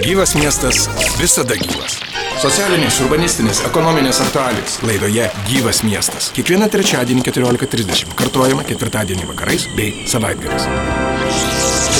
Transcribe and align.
Gyvas 0.00 0.32
miestas 0.32 0.86
visada 1.20 1.52
gyvas. 1.60 1.98
Socialinės, 2.40 2.96
urbanistinės, 3.04 3.58
ekonominės 3.68 4.22
aktualijos 4.24 4.78
laidoje 4.88 5.26
Gyvas 5.44 5.82
miestas. 5.84 6.30
Kiekvieną 6.32 6.70
trečiadienį 6.72 7.20
14.30 7.26 8.14
kartuojama 8.16 8.64
ketvirtadienį 8.64 9.28
vakarais 9.28 9.68
bei 9.76 10.06
savaitgaliais. 10.08 10.64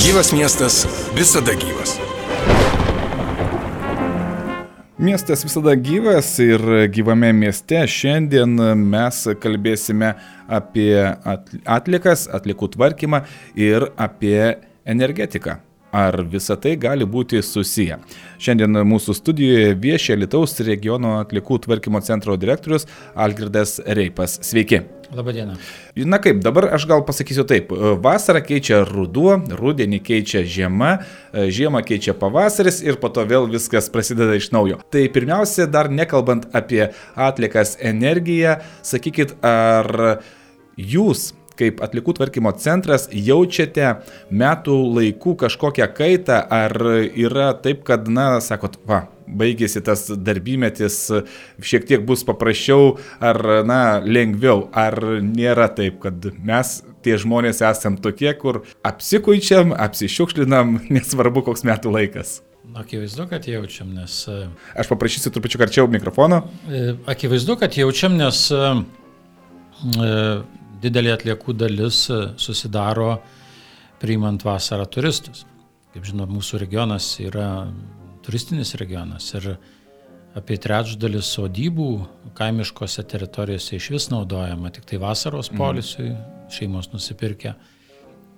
Gyvas 0.01 0.33
miestas 0.33 0.81
visada 1.13 1.53
gyvas. 1.61 1.99
Miestas 4.97 5.45
visada 5.45 5.77
gyvas 5.77 6.35
ir 6.41 6.65
gyvame 6.97 7.35
mieste 7.37 7.85
šiandien 7.85 8.57
mes 8.81 9.25
kalbėsime 9.45 10.15
apie 10.49 10.95
atlikas, 11.69 12.31
atlikų 12.33 12.73
tvarkymą 12.79 13.27
ir 13.61 13.91
apie 14.01 14.57
energetiką. 14.89 15.61
Ar 15.93 16.23
visa 16.23 16.55
tai 16.55 16.77
gali 16.79 17.03
būti 17.03 17.41
susiję? 17.43 17.97
Šiandien 18.39 18.79
mūsų 18.87 19.15
studijoje 19.19 19.75
viešia 19.75 20.15
Lietuvos 20.21 20.55
regiono 20.63 21.17
atlikų 21.19 21.59
tvarkymo 21.65 21.99
centro 22.07 22.37
direktorius 22.39 22.87
Algirdas 23.19 23.81
Reipas. 23.83 24.39
Sveiki. 24.47 24.85
Labadiena. 25.11 25.57
Na 26.07 26.21
kaip, 26.23 26.39
dabar 26.45 26.69
aš 26.77 26.87
gal 26.87 27.03
pasakysiu 27.03 27.43
taip. 27.51 27.73
Vasarą 28.05 28.45
keičia 28.47 28.85
ruduo, 28.87 29.41
rudenį 29.59 29.99
keičia 30.07 30.45
žiema, 30.47 30.93
žiemą 31.35 31.83
keičia 31.83 32.15
pavasaris 32.15 32.79
ir 32.87 33.01
po 33.03 33.11
to 33.11 33.27
vėl 33.27 33.51
viskas 33.51 33.91
prasideda 33.91 34.39
iš 34.39 34.53
naujo. 34.55 34.79
Tai 34.95 35.03
pirmiausia, 35.11 35.67
dar 35.67 35.91
nekalbant 35.91 36.47
apie 36.55 36.85
atlikas 37.19 37.75
energiją, 37.83 38.61
sakykit, 38.87 39.35
ar 39.43 40.23
jūs 40.79 41.33
kaip 41.61 41.85
atlikų 41.85 42.17
tvarkymo 42.19 42.53
centras 42.61 43.07
jaučiate 43.13 43.95
metų 44.33 44.77
laikų 44.97 45.37
kažkokią 45.45 45.89
kaitą, 45.97 46.43
ar 46.51 46.77
yra 47.09 47.53
taip, 47.63 47.85
kad, 47.89 48.09
na, 48.11 48.33
sakot, 48.45 48.81
va, 48.89 49.05
baigėsi 49.31 49.83
tas 49.85 50.07
darbymetis, 50.11 50.99
šiek 51.63 51.87
tiek 51.89 52.05
bus 52.07 52.25
paprasčiau 52.27 52.97
ar, 53.23 53.41
na, 53.69 53.81
lengviau, 54.05 54.69
ar 54.75 54.97
nėra 55.23 55.71
taip, 55.77 56.01
kad 56.05 56.31
mes 56.45 56.81
tie 57.05 57.17
žmonės 57.21 57.63
esam 57.65 57.99
tokie, 58.03 58.33
kur 58.39 58.63
apsikuičiam, 58.87 59.75
apsišiukšlinam, 59.77 60.79
nesvarbu 60.97 61.47
koks 61.51 61.67
metų 61.69 61.97
laikas. 61.97 62.41
Akivaizdu, 62.77 63.25
kad 63.27 63.47
jaučiam, 63.51 63.89
nes... 63.97 64.23
E, 64.31 64.45
Aš 64.79 64.91
paprašysiu 64.93 65.33
trupučiu 65.35 65.59
karčiau 65.59 65.89
mikrofono. 65.91 66.45
E, 66.71 66.93
akivaizdu, 67.11 67.57
kad 67.59 67.75
jaučiam, 67.75 68.15
nes 68.21 68.45
e, 68.55 68.61
didelė 70.83 71.15
atliekų 71.17 71.55
dalis 71.57 72.05
e, 72.11 72.21
susidaro 72.41 73.15
priimant 74.01 74.45
vasarą 74.45 74.87
turistus. 74.89 75.45
Kaip 75.95 76.07
žinot, 76.07 76.31
mūsų 76.31 76.63
regionas 76.63 77.13
yra 77.21 77.67
turistinis 78.25 78.77
regionas 78.79 79.27
ir 79.35 79.53
apie 80.39 80.57
trečdalis 80.63 81.33
sodybų 81.35 81.89
kaimiškose 82.39 83.03
teritorijose 83.11 83.77
iš 83.77 83.91
vis 83.97 84.09
naudojama 84.13 84.71
tik 84.75 84.87
tai 84.87 85.01
vasaros 85.03 85.51
mhm. 85.51 85.59
polisui, 85.59 86.09
mm. 86.13 86.49
šeimos 86.55 86.93
nusipirkę. 86.95 87.55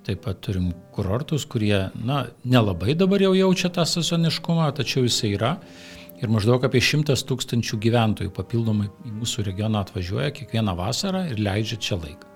Taip 0.03 0.25
pat 0.25 0.41
turim 0.43 0.73
kurortus, 0.91 1.45
kurie, 1.47 1.77
na, 1.95 2.25
nelabai 2.43 2.97
dabar 2.99 3.23
jau 3.23 3.37
jaučia 3.39 3.71
tą 3.71 3.85
sezoniškumą, 3.87 4.67
tačiau 4.75 5.05
jisai 5.07 5.37
yra. 5.37 5.53
Ir 6.23 6.31
maždaug 6.31 6.67
apie 6.67 6.83
šimtas 6.83 7.23
tūkstančių 7.27 7.79
gyventojų 7.87 8.35
papildomai 8.35 8.89
į 9.07 9.15
mūsų 9.21 9.47
regioną 9.53 9.85
atvažiuoja 9.87 10.35
kiekvieną 10.35 10.75
vasarą 10.79 11.29
ir 11.31 11.43
leidžia 11.43 11.79
čia 11.79 12.03
laiką. 12.03 12.32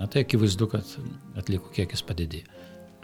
Na 0.00 0.08
tai 0.10 0.24
akivaizdu, 0.24 0.68
kad 0.72 0.94
atliekų 1.38 1.72
kiekis 1.76 2.02
padidėjo. 2.06 2.48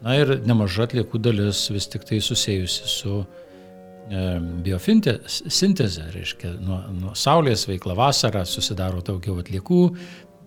Na 0.04 0.14
ir 0.14 0.36
nemaža 0.46 0.86
atliekų 0.86 1.18
dalis 1.22 1.64
vis 1.74 1.88
tik 1.90 2.04
tai 2.06 2.20
susijusi 2.22 2.86
su 2.90 3.14
e, 3.18 4.22
biosintezė, 4.66 6.06
reiškia, 6.14 6.52
nuo, 6.62 6.78
nuo 6.94 7.14
saulės 7.18 7.66
veikla 7.68 7.96
vasarą 7.98 8.44
susidaro 8.46 9.02
daugiau 9.04 9.40
atliekų, 9.42 9.82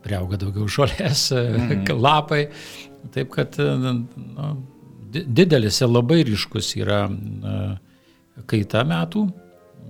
priauga 0.05 0.39
daugiau 0.39 0.69
žolės, 0.71 1.27
mm. 1.35 1.91
lapai. 2.07 2.45
Taip 3.11 3.31
kad 3.33 3.57
nu, 3.57 3.95
didelis 5.11 5.81
ir 5.81 5.89
labai 5.91 6.21
ryškus 6.27 6.75
yra 6.79 7.03
kaita 8.47 8.85
metų. 8.87 9.25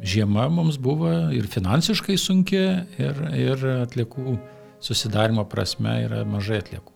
Žiema 0.01 0.47
mums 0.49 0.79
buvo 0.81 1.11
ir 1.35 1.45
finansiškai 1.51 2.15
sunki, 2.17 2.61
ir, 2.97 3.19
ir 3.37 3.65
atliekų 3.83 4.39
susidarimo 4.81 5.45
prasme 5.49 6.01
yra 6.07 6.25
mažai 6.27 6.61
atliekų. 6.63 6.91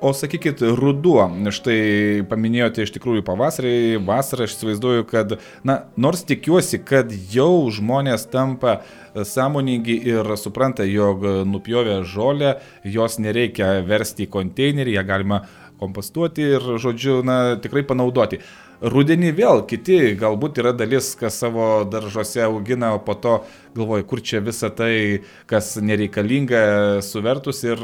O 0.00 0.14
sakykit, 0.16 0.62
ruduo, 0.80 1.26
štai 1.52 2.22
paminėjote 2.30 2.86
iš 2.86 2.92
tikrųjų 2.94 3.20
pavasarį, 3.26 3.72
vasarą, 4.08 4.46
aš 4.48 4.54
įsivaizduoju, 4.54 5.04
kad, 5.10 5.34
na, 5.60 5.74
nors 6.00 6.22
tikiuosi, 6.24 6.80
kad 6.88 7.12
jau 7.34 7.68
žmonės 7.68 8.24
tampa 8.32 8.78
sąmoningi 9.12 9.98
ir 10.08 10.32
supranta, 10.40 10.86
jog 10.88 11.26
nupjovę 11.44 11.98
žolę, 12.08 12.54
jos 12.88 13.18
nereikia 13.20 13.74
versti 13.84 14.24
į 14.24 14.30
konteinerį, 14.38 14.96
ją 14.96 15.04
galima 15.04 15.42
kompostuoti 15.80 16.48
ir, 16.56 16.64
žodžiu, 16.80 17.20
na, 17.20 17.38
tikrai 17.60 17.84
panaudoti. 17.84 18.40
Rudenį 18.80 19.34
vėl 19.36 19.58
kiti, 19.68 20.14
galbūt 20.16 20.62
yra 20.62 20.70
dalis, 20.72 21.10
kas 21.20 21.36
savo 21.42 21.82
daržuose 21.84 22.40
augina, 22.46 22.94
o 22.96 23.00
po 23.04 23.12
to 23.12 23.34
galvoja, 23.76 24.06
kur 24.08 24.22
čia 24.24 24.40
visa 24.40 24.70
tai, 24.72 25.20
kas 25.50 25.74
nereikalinga, 25.84 26.62
suvertus 27.04 27.60
ir 27.66 27.82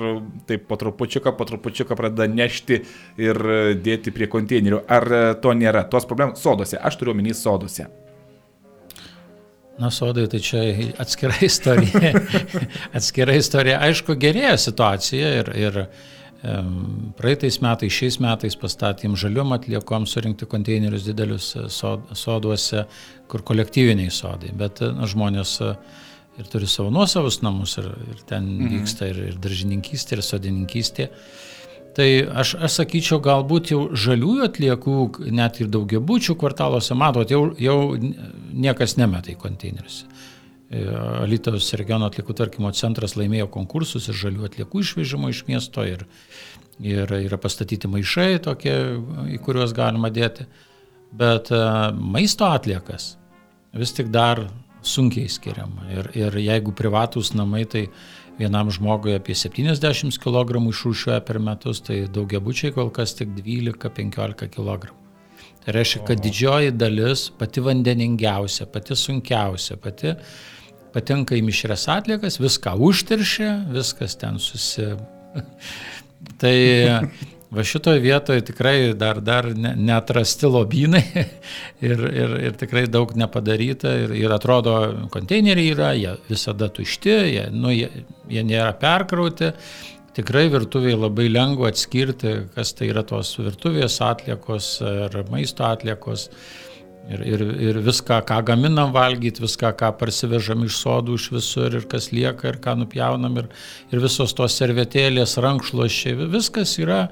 taip 0.49 0.65
po 0.71 0.81
trupučiuką, 0.81 1.35
po 1.37 1.45
trupučiuką 1.51 1.99
pradeda 2.01 2.31
nešti 2.33 2.81
ir 3.21 3.43
dėti 3.77 4.15
prie 4.17 4.31
konteinerių. 4.33 4.81
Ar 4.89 5.09
to 5.45 5.53
nėra? 5.53 5.85
Tos 5.93 6.09
problemos 6.09 6.41
sodose, 6.41 6.81
aš 6.81 6.97
turiu 6.97 7.13
omeny 7.13 7.37
sodose. 7.37 7.91
Na, 9.77 9.91
sodai 9.93 10.25
tai 10.33 10.41
čia 10.41 10.65
atskira 10.97 11.37
istorija. 11.51 12.15
atskira 12.97 13.37
istorija. 13.37 13.83
Aišku, 13.85 14.17
gerėja 14.17 14.57
situacija 14.65 15.33
ir, 15.43 15.53
ir 15.61 15.83
Praeitais 17.17 17.57
metais, 17.65 17.93
šiais 17.97 18.19
metais 18.21 18.57
pastatėm 18.61 19.17
žaliom 19.19 19.55
atliekom 19.57 20.05
surinkti 20.07 20.47
konteinerius 20.51 21.07
didelius 21.09 21.49
e, 21.57 21.65
soduose, 21.73 22.85
kur 23.31 23.43
kolektyviniai 23.47 24.13
sodai, 24.13 24.53
bet 24.55 24.83
e, 24.85 24.91
na, 24.95 25.09
žmonės 25.09 25.57
e, 25.65 25.73
ir 26.37 26.51
turi 26.53 26.69
savo 26.69 26.93
nuosavus 26.93 27.41
namus 27.43 27.79
ir, 27.81 27.89
ir 28.13 28.23
ten 28.29 28.47
mhm. 28.53 28.77
vyksta 28.77 29.09
ir, 29.11 29.23
ir 29.33 29.41
daržininkystė, 29.43 30.19
ir 30.19 30.27
sodininkystė. 30.29 31.09
Tai 31.97 32.09
aš, 32.43 32.53
aš 32.61 32.83
sakyčiau, 32.83 33.23
galbūt 33.25 33.73
jau 33.73 33.81
žaliųjų 33.97 34.45
atliekų, 34.51 34.97
net 35.33 35.63
ir 35.65 35.73
daugiabučių 35.73 36.37
kvartaluose, 36.37 36.93
matot, 37.01 37.33
jau, 37.33 37.47
jau 37.57 37.79
niekas 37.97 38.99
nemeta 39.01 39.33
į 39.33 39.39
konteinerius. 39.41 40.03
E, 40.67 40.83
Alytaus 41.23 41.69
regiono 41.79 42.09
atliekų 42.11 42.35
tvarkymo 42.41 42.73
centras 42.75 43.15
laimėjo 43.15 43.47
konkursus 43.55 44.09
ir 44.11 44.19
žalių 44.19 44.49
atliekų 44.49 44.83
išvežimo 44.83 45.31
iš 45.31 45.45
miesto 45.47 45.85
ir, 45.87 46.03
ir 46.83 47.13
yra 47.21 47.39
pastatyti 47.39 47.91
maišai 47.91 48.41
tokie, 48.43 48.75
į 49.31 49.39
kuriuos 49.47 49.75
galima 49.77 50.11
dėti. 50.11 50.49
Bet 51.15 51.53
e, 51.55 51.61
maisto 51.95 52.49
atliekas 52.51 53.15
vis 53.77 53.95
tik 53.95 54.11
dar 54.11 54.43
sunkiai 54.87 55.31
skiriama. 55.31 55.87
Ir, 55.95 56.11
ir 56.19 56.39
jeigu 56.43 56.75
privatus 56.75 57.31
namai, 57.37 57.63
tai 57.71 57.87
vienam 58.41 58.71
žmogui 58.73 59.15
apie 59.17 59.37
70 59.39 60.19
kg 60.23 60.59
išrūšiuoja 60.73 61.23
per 61.27 61.39
metus, 61.43 61.81
tai 61.87 62.03
daugiabučiai 62.11 62.75
kol 62.75 62.91
kas 62.95 63.15
tik 63.19 63.33
12-15 63.39 64.51
kg. 64.51 64.91
Tai 65.63 65.75
reiškia, 65.75 66.03
kad 66.07 66.21
didžioji 66.23 66.75
dalis, 66.75 67.29
pati 67.39 67.63
vandeningiausia, 67.63 68.69
pati 68.71 68.99
sunkiausia, 68.99 69.79
pati 69.83 70.15
patenka 70.97 71.37
į 71.37 71.45
mišres 71.45 71.87
atliekas, 71.93 72.41
viską 72.41 72.77
užteršia, 72.89 73.53
viskas 73.77 74.17
ten 74.21 74.41
susi... 74.43 74.95
tai 76.41 76.57
va 77.57 77.65
šitoje 77.65 78.01
vietoje 78.01 78.45
tikrai 78.49 78.95
dar, 78.99 79.21
dar 79.21 79.49
neatrasti 79.55 80.49
lobynai 80.51 81.03
ir, 81.89 82.07
ir, 82.09 82.37
ir 82.49 82.57
tikrai 82.59 82.87
daug 82.91 83.13
nepadaryta 83.19 83.93
ir, 84.05 84.15
ir 84.19 84.35
atrodo, 84.35 84.77
konteineriai 85.13 85.75
yra, 85.75 85.93
jie 85.97 86.17
visada 86.31 86.71
tušti, 86.73 87.13
jie, 87.35 87.45
nu, 87.55 87.73
jie, 87.75 87.91
jie 88.33 88.47
nėra 88.47 88.73
perkrauti. 88.81 89.53
Tikrai 90.17 90.47
virtuviai 90.49 90.97
labai 90.97 91.27
lengva 91.29 91.69
atskirti, 91.69 92.31
kas 92.55 92.71
tai 92.73 92.87
yra 92.89 93.03
tos 93.05 93.35
virtuvės 93.37 93.99
atliekos 94.01 94.79
ar 94.89 95.19
maisto 95.29 95.67
atliekos. 95.69 96.31
Ir, 97.07 97.21
ir, 97.23 97.43
ir 97.63 97.77
viską, 97.87 98.19
ką 98.27 98.41
gaminam 98.49 98.91
valgyti, 98.95 99.45
viską, 99.45 99.71
ką 99.79 99.93
parsivežam 100.01 100.65
iš 100.67 100.81
sodų, 100.81 101.15
iš 101.21 101.29
visur, 101.37 101.77
ir 101.79 101.85
kas 101.87 102.09
lieka, 102.11 102.49
ir 102.51 102.59
ką 102.63 102.75
nupjaunam, 102.81 103.37
ir, 103.39 103.47
ir 103.95 104.03
visos 104.03 104.35
tos 104.35 104.57
servetėlės, 104.59 105.37
rankšluošiai, 105.45 106.17
viskas 106.33 106.75
yra, 106.83 107.05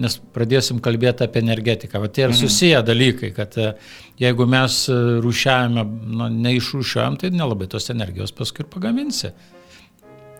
nes 0.00 0.16
pradėsim 0.32 0.80
kalbėti 0.84 1.26
apie 1.26 1.42
energetiką. 1.44 2.00
Va, 2.00 2.08
tai 2.08 2.24
ir 2.24 2.32
mhm. 2.32 2.40
susiję 2.40 2.80
dalykai, 2.88 3.34
kad 3.36 3.60
e, 3.60 3.74
jeigu 4.20 4.48
mes 4.48 4.80
e, 4.88 4.96
rūšiavame, 5.24 5.84
nu, 6.08 6.32
neišrūšiuojam, 6.48 7.20
tai 7.20 7.32
nelabai 7.36 7.68
tos 7.68 7.92
energijos 7.92 8.32
paskui 8.36 8.64
ir 8.64 8.72
pagaminsi. 8.72 9.34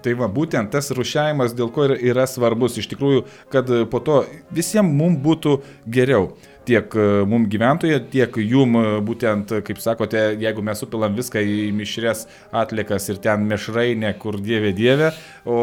Tai 0.05 0.15
va, 0.19 0.29
būtent 0.31 0.71
tas 0.71 0.93
rušiavimas, 0.95 1.57
dėl 1.59 1.73
ko 1.75 1.89
yra, 1.95 2.27
svarbus, 2.31 2.79
iš 2.79 2.87
tikrųjų, 2.93 3.25
kad 3.53 3.71
po 3.91 4.03
to 4.05 4.21
visiems 4.55 4.95
mums 4.95 5.19
būtų 5.25 5.59
geriau 5.91 6.31
tiek 6.69 6.95
e, 6.95 7.07
mum 7.29 7.47
gyventojai, 7.51 8.01
tiek 8.13 8.37
jum 8.43 8.77
e, 8.79 8.85
būtent, 9.05 9.53
kaip 9.67 9.81
sakote, 9.83 10.21
jeigu 10.41 10.65
mes 10.65 10.81
supilam 10.83 11.17
viską 11.17 11.41
į 11.41 11.59
mišrės 11.77 12.27
atlikas 12.63 13.09
ir 13.09 13.21
ten 13.25 13.47
mišrainė, 13.49 14.13
kur 14.21 14.39
dievė 14.45 14.75
dievė, 14.77 15.13
o 15.49 15.59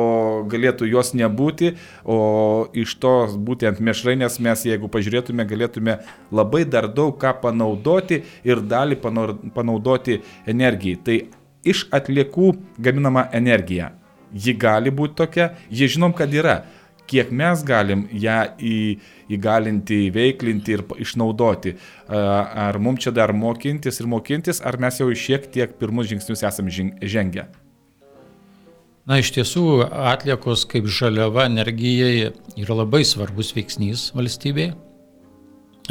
galėtų 0.52 0.90
jos 0.90 1.14
nebūti, 1.18 1.76
o 2.04 2.20
iš 2.74 2.98
tos 3.04 3.36
būtent 3.50 3.82
mišrainės 3.86 4.40
mes, 4.44 4.66
jeigu 4.72 4.90
pažiūrėtume, 4.92 5.46
galėtume 5.50 6.00
labai 6.34 6.66
dar 6.66 6.90
daug 6.90 7.18
ką 7.22 7.36
panaudoti 7.44 8.24
ir 8.48 8.64
dalį 8.66 9.00
panaudoti 9.56 10.22
energijai. 10.50 11.02
Tai 11.06 11.20
iš 11.66 11.86
atliekų 11.94 12.56
gaminama 12.82 13.30
energija. 13.34 13.94
Ji 14.36 14.56
gali 14.60 14.92
būti 14.92 15.16
tokia, 15.22 15.54
jie 15.72 15.88
žinom, 15.88 16.14
kad 16.16 16.34
yra 16.36 16.60
kiek 17.10 17.32
mes 17.32 17.62
galim 17.66 18.06
ją 18.12 18.40
į, 18.60 18.78
įgalinti, 19.36 20.06
įveiklinti 20.10 20.76
ir 20.76 20.84
išnaudoti. 21.06 21.76
Ar 22.10 22.80
mums 22.82 23.06
čia 23.06 23.14
dar 23.16 23.34
mokintis 23.36 24.02
ir 24.02 24.10
mokintis, 24.12 24.62
ar 24.66 24.80
mes 24.82 25.00
jau 25.02 25.12
šiek 25.12 25.48
tiek 25.54 25.78
pirmus 25.80 26.10
žingsnius 26.12 26.46
esame 26.50 26.74
žengę? 26.74 27.48
Na, 29.06 29.20
iš 29.22 29.36
tiesų, 29.36 29.86
atliekos 29.86 30.66
kaip 30.70 30.88
žaliava 30.90 31.46
energijai 31.46 32.32
yra 32.58 32.80
labai 32.82 33.04
svarbus 33.06 33.54
veiksnys 33.54 34.10
valstybėje. 34.18 34.74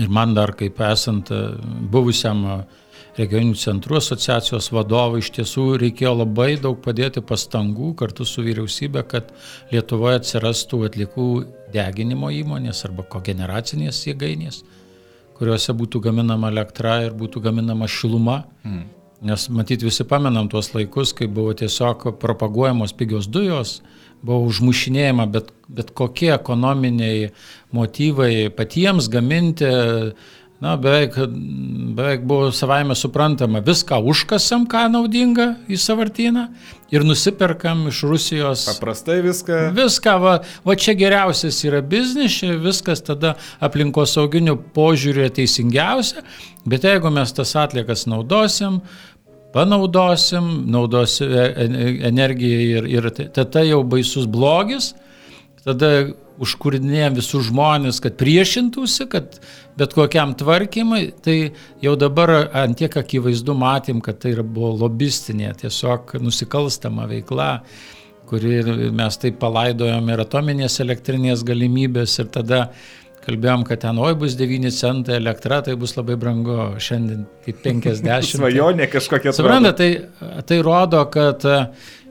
Ir 0.02 0.08
man 0.10 0.32
dar 0.34 0.50
kaip 0.58 0.80
esant 0.82 1.28
buvusiam 1.94 2.40
uh, 2.42 2.64
regioninių 3.18 3.56
centrų 3.58 3.98
asociacijos 4.00 4.70
vadovai 4.74 5.20
iš 5.22 5.30
tiesų 5.38 5.66
reikėjo 5.82 6.14
labai 6.20 6.54
daug 6.60 6.80
padėti 6.82 7.22
pastangų 7.24 7.92
kartu 7.98 8.26
su 8.26 8.42
vyriausybė, 8.46 9.04
kad 9.10 9.30
Lietuvoje 9.72 10.20
atsirastų 10.20 10.84
atlikų 10.88 11.28
deginimo 11.74 12.32
įmonės 12.34 12.84
arba 12.88 13.06
kogeneracinės 13.10 14.02
jėgainės, 14.08 14.62
kuriuose 15.38 15.74
būtų 15.78 16.02
gaminama 16.08 16.50
elektra 16.54 17.00
ir 17.06 17.16
būtų 17.18 17.42
gaminama 17.48 17.90
šiluma. 17.90 18.42
Mm. 18.64 18.84
Nes 19.24 19.46
matyt 19.48 19.82
visi 19.86 20.04
pamenam 20.04 20.50
tuos 20.52 20.74
laikus, 20.74 21.14
kai 21.16 21.30
buvo 21.30 21.54
tiesiog 21.56 22.10
propaguojamos 22.20 22.92
pigios 22.98 23.28
dujos, 23.30 23.78
buvo 24.24 24.48
užmušinėjama 24.50 25.26
bet, 25.32 25.50
bet 25.68 25.92
kokie 25.96 26.30
ekonominiai 26.34 27.30
motyvai 27.76 28.50
patiems 28.56 29.08
gaminti 29.12 29.70
na, 30.62 30.76
beveik, 30.80 31.16
beveik 31.96 32.22
buvo 32.26 32.52
savaime 32.54 32.94
suprantama, 32.96 33.60
viską 33.64 33.98
užkasam, 34.10 34.68
ką 34.70 34.86
naudinga 34.92 35.48
į 35.68 35.78
savartyną 35.80 36.46
ir 36.94 37.04
nusiperkam 37.04 37.88
iš 37.90 38.02
Rusijos. 38.08 38.66
Paprastai 38.70 39.18
viską. 39.24 39.60
Viską, 39.76 40.14
va, 40.22 40.34
va 40.66 40.76
čia 40.78 40.94
geriausias 40.98 41.58
yra 41.66 41.82
biznis, 41.82 42.38
čia 42.38 42.54
viskas 42.60 43.02
tada 43.04 43.34
aplinkosauginių 43.64 44.56
požiūrių 44.76 45.30
teisingiausia, 45.34 46.22
bet 46.68 46.86
jeigu 46.86 47.10
mes 47.14 47.34
tas 47.34 47.56
atliekas 47.58 48.06
naudosim, 48.10 48.80
panaudosim, 49.54 50.50
naudosim 50.70 51.30
e, 51.30 51.48
e, 51.66 51.88
energiją 52.10 52.60
ir, 52.70 52.92
ir 52.94 53.10
tada 53.34 53.66
jau 53.66 53.82
baisus 53.86 54.30
blogis, 54.30 54.92
tada 55.64 55.90
užkūrinėjom 56.44 57.18
visus 57.18 57.48
žmonės, 57.48 58.00
kad 58.02 58.16
priešintųsi, 58.18 59.06
kad 59.10 59.38
bet 59.78 59.94
kokiam 59.94 60.34
tvarkymui, 60.38 61.12
tai 61.24 61.36
jau 61.82 61.94
dabar 61.98 62.34
antiek 62.64 62.96
akivaizdu 62.98 63.54
matėm, 63.58 64.02
kad 64.04 64.18
tai 64.22 64.34
buvo 64.42 64.72
lobistinė, 64.84 65.52
tiesiog 65.62 66.16
nusikalstama 66.22 67.06
veikla 67.10 67.52
kuri 68.28 68.90
mes 68.96 69.16
taip 69.20 69.38
palaidojom 69.42 70.08
ir 70.12 70.22
atominės 70.24 70.80
elektrinės 70.84 71.44
galimybės 71.46 72.18
ir 72.22 72.30
tada 72.34 72.60
kalbėjom, 73.24 73.64
kad 73.68 73.80
ten 73.84 73.98
oi 74.04 74.12
bus 74.20 74.36
9 74.36 74.72
centai 74.76 75.16
elektra, 75.16 75.62
tai 75.64 75.76
bus 75.80 75.94
labai 75.96 76.16
brangu, 76.20 76.56
šiandien 76.82 77.24
kaip 77.46 77.62
50. 77.64 78.30
Svajonė 78.34 78.88
kažkokia. 78.92 79.32
Suprantate, 79.36 79.90
tai, 80.20 80.40
tai 80.48 80.60
rodo, 80.64 81.00
kad 81.12 81.44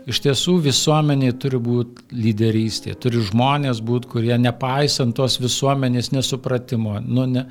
Iš 0.10 0.20
tiesų 0.26 0.58
visuomeniai 0.66 1.32
turi 1.40 1.60
būti 1.64 2.10
lyderystė, 2.12 2.98
turi 3.00 3.22
žmonės 3.24 3.80
būti, 3.86 4.10
kurie 4.12 4.36
nepaisant 4.42 5.16
tos 5.16 5.38
visuomenės 5.40 6.12
nesupratimo, 6.12 6.98
nu, 7.08 7.24
ne, 7.32 7.46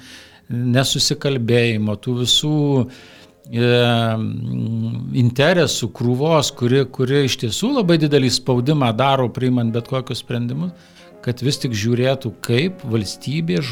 nesusikalbėjimo, 0.53 1.97
tų 2.05 2.17
visų 2.21 2.57
e, 2.83 3.71
interesų 5.23 5.89
krūvos, 5.97 6.53
kuri, 6.59 6.85
kuri 6.93 7.25
iš 7.29 7.39
tiesų 7.47 7.73
labai 7.79 7.97
didelį 8.03 8.33
spaudimą 8.37 8.93
daro 9.01 9.31
priimant 9.33 9.73
bet 9.73 9.89
kokius 9.89 10.21
sprendimus, 10.21 10.77
kad 11.23 11.41
vis 11.41 11.57
tik 11.63 11.73
žiūrėtų, 11.79 12.35
kaip 12.45 12.83
valstybė, 12.93 13.63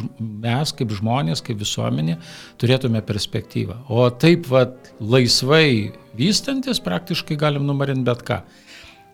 mes 0.47 0.73
kaip 0.79 0.97
žmonės, 0.97 1.43
kaip 1.45 1.61
visuomenė 1.61 2.17
turėtume 2.63 3.03
perspektyvą. 3.05 3.83
O 3.91 4.07
taip 4.09 4.49
vat, 4.49 4.93
laisvai 5.03 5.91
vystantis 6.17 6.81
praktiškai 6.85 7.37
galim 7.41 7.67
numarinti 7.69 8.07
bet 8.07 8.25
ką. 8.27 8.41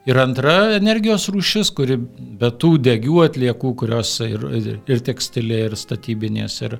Ir 0.06 0.18
antra 0.22 0.52
energijos 0.76 1.24
rūšis, 1.34 1.72
kuri 1.74 1.96
be 1.98 2.52
tų 2.62 2.76
degių 2.86 3.24
atliekų, 3.24 3.72
kurios 3.80 4.12
ir, 4.22 4.44
ir, 4.86 5.00
tekstilė, 5.02 5.64
ir 5.66 5.74
statybinės, 5.78 6.60
ir, 6.62 6.76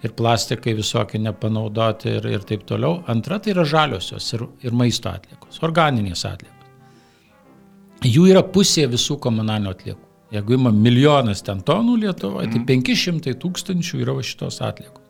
ir 0.00 0.14
plastikai 0.16 0.72
visokie 0.78 1.20
nepanaudoti 1.20 2.14
ir, 2.16 2.28
ir 2.38 2.46
taip 2.48 2.64
toliau. 2.68 3.02
Antra 3.12 3.36
tai 3.36 3.52
yra 3.52 3.66
žaliosios 3.68 4.30
ir, 4.32 4.46
ir 4.64 4.72
maisto 4.72 5.12
atliekos, 5.12 5.60
organinės 5.66 6.24
atliekos. 6.24 6.56
Jų 8.08 8.30
yra 8.32 8.40
pusė 8.48 8.86
visų 8.88 9.18
komunalinių 9.20 9.74
atliekų. 9.74 10.06
Jeigu 10.32 10.56
ima 10.56 10.72
milijonas 10.72 11.42
ten 11.44 11.60
tonų 11.66 11.98
Lietuvoje, 12.06 12.48
tai 12.54 12.64
500 12.64 13.12
mhm. 13.18 13.38
tūkstančių 13.44 14.02
yra 14.06 14.16
šitos 14.24 14.60
atliekos. 14.64 15.04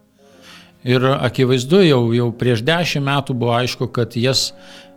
Ir 0.88 1.04
akivaizdu, 1.12 1.82
jau, 1.84 2.00
jau 2.16 2.30
prieš 2.40 2.62
dešimt 2.64 3.04
metų 3.04 3.34
buvo 3.36 3.52
aišku, 3.58 3.90
kad 3.92 4.16
jas 4.16 4.48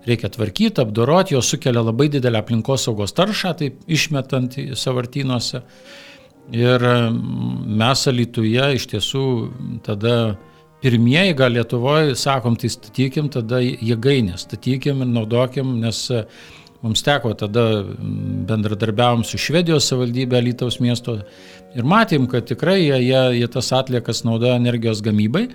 reikia 0.07 0.29
tvarkyti, 0.29 0.81
apdoroti, 0.81 1.35
jos 1.37 1.49
sukelia 1.53 1.83
labai 1.83 2.09
didelę 2.11 2.41
aplinkosaugos 2.43 3.15
taršą, 3.17 3.53
taip 3.59 3.83
išmetant 3.87 4.57
savartynuose. 4.79 5.63
Ir 6.51 6.83
mes 6.83 8.01
Alituje 8.11 8.65
iš 8.75 8.89
tiesų 8.91 9.27
tada 9.85 10.35
pirmieji 10.83 11.37
gal 11.39 11.55
Lietuvoje 11.55 12.17
sakom, 12.19 12.57
tai 12.59 12.67
statykim 12.73 13.29
tada 13.31 13.61
jėgainę, 13.63 14.35
statykim 14.41 15.05
ir 15.05 15.11
naudokim, 15.13 15.77
nes 15.79 16.01
e, 16.11 16.25
mums 16.83 17.05
teko 17.05 17.31
tada 17.39 17.63
bendradarbiavom 18.49 19.23
su 19.23 19.39
Švedijos 19.39 19.87
savivaldybė 19.87 20.41
Alitaus 20.41 20.81
miesto 20.83 21.21
ir 21.73 21.87
matėm, 21.87 22.27
kad 22.27 22.49
tikrai 22.51 22.81
jie, 22.81 22.99
jie, 23.05 23.21
jie 23.39 23.49
tas 23.55 23.71
atliekas 23.79 24.25
naudoja 24.27 24.59
energijos 24.59 24.99
gamybai 25.05 25.47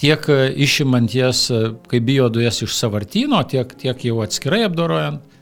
tiek 0.00 0.28
e, 0.28 0.40
išimant 0.56 1.14
jas 1.14 1.46
e, 1.52 1.60
kaip 1.90 2.06
biodujas 2.08 2.62
iš 2.64 2.74
savartino, 2.76 3.42
tiek, 3.48 3.74
tiek 3.78 4.04
jau 4.08 4.20
atskirai 4.24 4.64
apdorojant. 4.68 5.38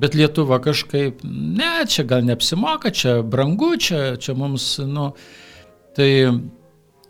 Bet 0.00 0.16
Lietuva 0.18 0.58
kažkaip, 0.58 1.20
ne, 1.22 1.84
čia 1.86 2.02
gal 2.10 2.24
neapsimoka, 2.26 2.90
čia 2.90 3.20
brangu, 3.22 3.76
čia, 3.78 4.16
čia 4.18 4.34
mums, 4.34 4.64
nu, 4.90 5.12
tai 5.94 6.08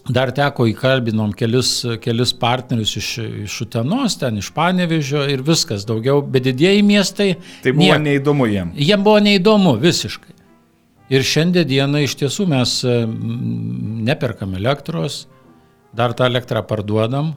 dar 0.04 0.34
teko 0.36 0.66
įkalbinom 0.68 1.32
kelis, 1.32 1.70
kelis 2.04 2.34
partnerius 2.36 2.92
iš, 3.00 3.08
iš 3.46 3.56
Utenos, 3.64 4.18
ten 4.20 4.36
iš 4.42 4.50
Panevežio 4.52 5.24
ir 5.32 5.40
viskas, 5.46 5.86
daugiau, 5.88 6.20
bet 6.20 6.44
didieji 6.44 6.84
miestai. 6.84 7.30
Tai 7.64 7.72
buvo 7.72 7.88
niek, 7.88 8.04
neįdomu 8.04 8.50
jiem. 8.52 8.74
Jiem 8.76 9.06
buvo 9.06 9.22
neįdomu 9.24 9.78
visiškai. 9.80 10.34
Ir 11.14 11.24
šiandien 11.24 11.68
dieną 11.68 12.04
iš 12.04 12.18
tiesų 12.20 12.46
mes 12.52 12.78
neperkam 14.04 14.52
elektros, 14.60 15.22
dar 15.96 16.14
tą 16.14 16.28
elektrą 16.28 16.62
parduodam, 16.66 17.34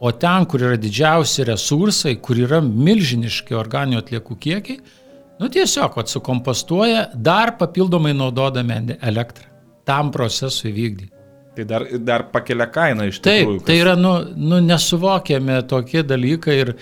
o 0.00 0.12
ten, 0.12 0.46
kur 0.48 0.64
yra 0.64 0.78
didžiausi 0.80 1.44
resursai, 1.48 2.16
kur 2.24 2.38
yra 2.40 2.62
milžiniški 2.64 3.56
organinių 3.56 4.00
atliekų 4.00 4.36
kiekiai, 4.40 4.80
nu 5.40 5.48
tiesiog 5.52 5.98
atsikompostuoja 6.00 7.10
dar 7.14 7.56
papildomai 7.60 8.14
naudodami 8.16 8.96
elektrą 9.00 9.50
tam 9.88 10.10
procesui 10.14 10.72
vykdyti. 10.72 11.12
Tai 11.56 11.64
dar, 11.66 11.84
dar 11.98 12.24
pakelia 12.30 12.68
kainą 12.70 13.08
iš 13.10 13.20
tikrųjų. 13.20 13.26
Taip, 13.26 13.54
kas... 13.58 13.66
tai 13.68 13.78
yra, 13.82 13.96
nu, 13.98 14.12
nu, 14.38 14.60
nesuvokiami 14.64 15.58
tokie 15.68 16.04
dalykai 16.06 16.56
ir, 16.62 16.74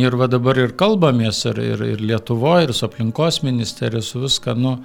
ir 0.00 0.16
va 0.18 0.28
dabar 0.32 0.58
ir 0.62 0.72
kalbamės 0.80 1.44
ir, 1.50 1.60
ir, 1.60 1.84
ir 1.94 2.04
Lietuvoje, 2.10 2.68
ir 2.68 2.74
su 2.76 2.86
aplinkos 2.88 3.42
ministerija, 3.44 4.02
su 4.02 4.22
viską, 4.24 4.56
nu, 4.58 4.78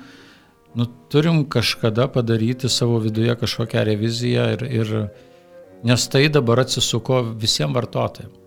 nu, 0.78 0.90
turim 1.14 1.46
kažkada 1.50 2.10
padaryti 2.14 2.70
savo 2.70 3.00
viduje 3.06 3.38
kažkokią 3.40 3.86
reviziją 3.88 4.50
ir, 4.58 4.68
ir, 4.82 4.94
nes 5.84 6.10
tai 6.12 6.28
dabar 6.34 6.64
atsisuko 6.64 7.22
visiems 7.38 7.76
vartotojams. 7.78 8.44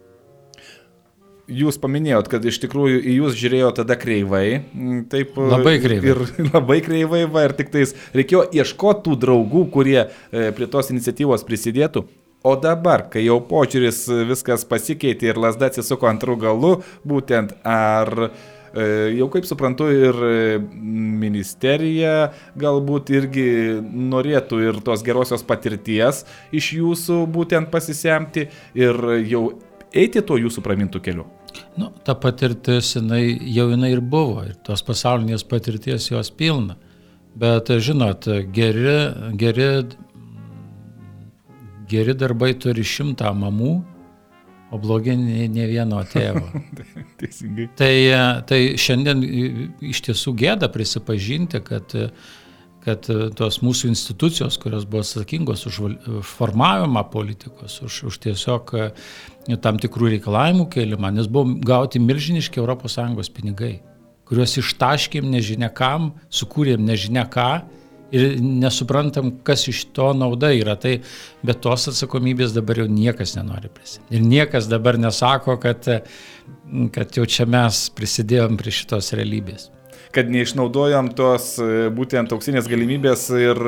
Jūs 1.50 1.80
paminėjot, 1.82 2.28
kad 2.30 2.44
iš 2.46 2.60
tikrųjų 2.62 3.00
į 3.10 3.16
jūs 3.16 3.34
žiūrėjo 3.40 3.72
tada 3.80 3.96
kreivai. 3.98 4.60
Mm, 4.70 5.00
taip, 5.10 5.34
labai 5.34 5.80
kreivai. 5.82 6.12
Ir 6.12 6.20
labai 6.54 6.76
kreivai, 6.86 7.24
va, 7.26 7.48
ir 7.48 7.56
tik 7.58 7.72
tais 7.74 7.96
reikėjo 8.14 8.44
ieškoti 8.54 9.02
tų 9.08 9.16
draugų, 9.24 9.64
kurie 9.74 9.98
e, 10.04 10.44
prie 10.54 10.70
tos 10.70 10.92
iniciatyvos 10.94 11.42
prisidėtų. 11.48 12.04
O 12.46 12.54
dabar, 12.56 13.08
kai 13.10 13.24
jau 13.26 13.40
požiūris 13.50 14.04
viskas 14.30 14.62
pasikeitė 14.68 15.32
ir 15.32 15.42
lasda 15.42 15.68
atsisuko 15.68 16.06
antrų 16.08 16.38
galų, 16.46 16.72
būtent 17.02 17.58
ar 17.66 18.30
E, 18.30 18.59
jau 18.74 19.26
kaip 19.32 19.46
suprantu, 19.48 19.88
ir 19.90 20.20
ministerija 20.80 22.30
galbūt 22.60 23.10
irgi 23.14 23.48
norėtų 23.82 24.60
ir 24.68 24.78
tos 24.86 25.02
gerosios 25.06 25.42
patirties 25.46 26.24
iš 26.54 26.72
jūsų 26.78 27.24
būtent 27.34 27.70
pasisemti 27.72 28.46
ir 28.78 29.02
jau 29.26 29.44
eiti 29.90 30.22
tuo 30.22 30.38
jūsų 30.38 30.62
pramintų 30.64 31.02
keliu. 31.02 31.26
Nu, 31.78 31.90
ta 32.04 32.14
patirtis, 32.18 32.94
jinai, 32.96 33.24
jau 33.50 33.66
jinai 33.72 33.92
ir 33.94 34.02
buvo, 34.02 34.44
ir 34.46 34.54
tos 34.66 34.82
pasaulinės 34.86 35.44
patirties 35.48 36.10
jos 36.10 36.30
pilna. 36.30 36.76
Bet, 37.40 37.70
žinot, 37.70 38.26
geri, 38.54 38.96
geri, 39.38 39.68
geri 41.90 42.14
darbai 42.18 42.52
turi 42.58 42.84
šimtą 42.86 43.30
mamų, 43.38 43.74
o 44.70 44.78
blogi 44.78 45.16
ne, 45.18 45.66
vieno 45.68 46.02
tėvo. 46.08 46.44
Teisingai. 47.20 47.68
Tai, 47.78 47.94
tai 48.48 48.60
šiandien 48.80 49.24
iš 49.90 50.04
tiesų 50.06 50.34
gėda 50.38 50.70
prisipažinti, 50.72 51.60
kad, 51.66 51.94
kad 52.84 53.10
tos 53.38 53.60
mūsų 53.64 53.90
institucijos, 53.90 54.58
kurios 54.62 54.86
buvo 54.88 55.02
atsakingos 55.04 55.66
už 55.70 55.80
formavimą 56.26 57.04
politikos, 57.12 57.80
už, 57.86 58.02
už 58.12 58.20
tiesiog 58.28 58.74
tam 59.64 59.80
tikrų 59.82 60.14
reikalavimų 60.16 60.68
kėlimą, 60.72 61.12
nes 61.18 61.30
buvo 61.30 61.58
gauti 61.66 62.02
milžiniški 62.02 62.62
ES 62.62 63.34
pinigai, 63.34 63.74
kuriuos 64.30 64.58
ištaškėm 64.62 65.26
nežinia 65.32 65.72
kam, 65.74 66.14
sukūrėm 66.30 66.86
nežinia 66.86 67.26
ką 67.26 67.52
ir 68.14 68.36
nesuprantam, 68.42 69.32
kas 69.46 69.66
iš 69.70 69.84
to 69.96 70.10
nauda 70.16 70.52
yra. 70.56 70.76
Tai 70.80 70.96
bet 71.46 71.62
tos 71.64 71.88
atsakomybės 71.92 72.54
dabar 72.56 72.82
jau 72.82 72.88
niekas 72.90 73.36
nenori 73.38 73.72
prisimti. 73.72 74.14
Ir 74.16 74.24
niekas 74.26 74.70
dabar 74.70 74.98
nesako, 75.00 75.58
kad, 75.62 75.86
kad 76.94 77.20
jau 77.20 77.26
čia 77.26 77.48
mes 77.50 77.88
prisidėjom 77.96 78.58
prie 78.60 78.74
šitos 78.80 79.14
realybės 79.18 79.70
kad 80.14 80.30
neišnaudojam 80.30 81.12
tos 81.14 81.52
būtent 81.94 82.32
auksinės 82.34 82.66
galimybės 82.70 83.28
ir 83.38 83.60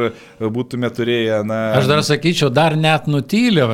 būtume 0.43 0.91
turėję, 0.95 1.43
na... 1.47 1.59
Aš 1.79 1.87
dar 1.91 2.03
sakyčiau, 2.07 2.51
dar 2.51 2.75
net 2.79 3.07
nutylė, 3.11 3.69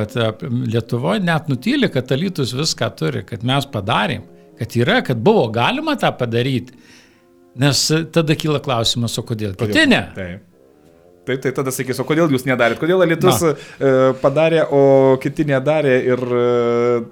Lietuvoje 0.69 1.23
net 1.25 1.49
nutylė, 1.49 1.89
kad 1.93 2.13
Alytus 2.13 2.53
viską 2.57 2.91
turi, 2.99 3.23
kad 3.25 3.45
mes 3.47 3.65
padarėm, 3.73 4.27
kad 4.59 4.77
yra, 4.77 4.99
kad 5.05 5.21
buvo 5.25 5.47
galima 5.53 5.97
tą 5.99 6.13
padaryti. 6.19 6.77
Nes 7.59 7.87
tada 8.13 8.37
kyla 8.37 8.61
klausimas, 8.63 9.17
o 9.17 9.25
kodėl? 9.25 9.57
kodėl? 9.57 9.73
Kiti 9.73 9.89
ne. 9.89 10.03
Taip. 10.15 10.48
Taip, 11.27 11.41
tai 11.43 11.51
tada 11.53 11.71
sakys, 11.73 11.99
o 12.01 12.05
kodėl 12.07 12.31
jūs 12.31 12.45
nedarėt, 12.47 12.79
kodėl 12.81 13.03
Alitus 13.03 13.41
Na. 13.43 13.51
E, 13.53 13.89
padarė, 14.21 14.63
o 14.73 14.81
kiti 15.21 15.45
nedarė 15.45 15.95
ir 16.07 16.23
e, 16.23 16.43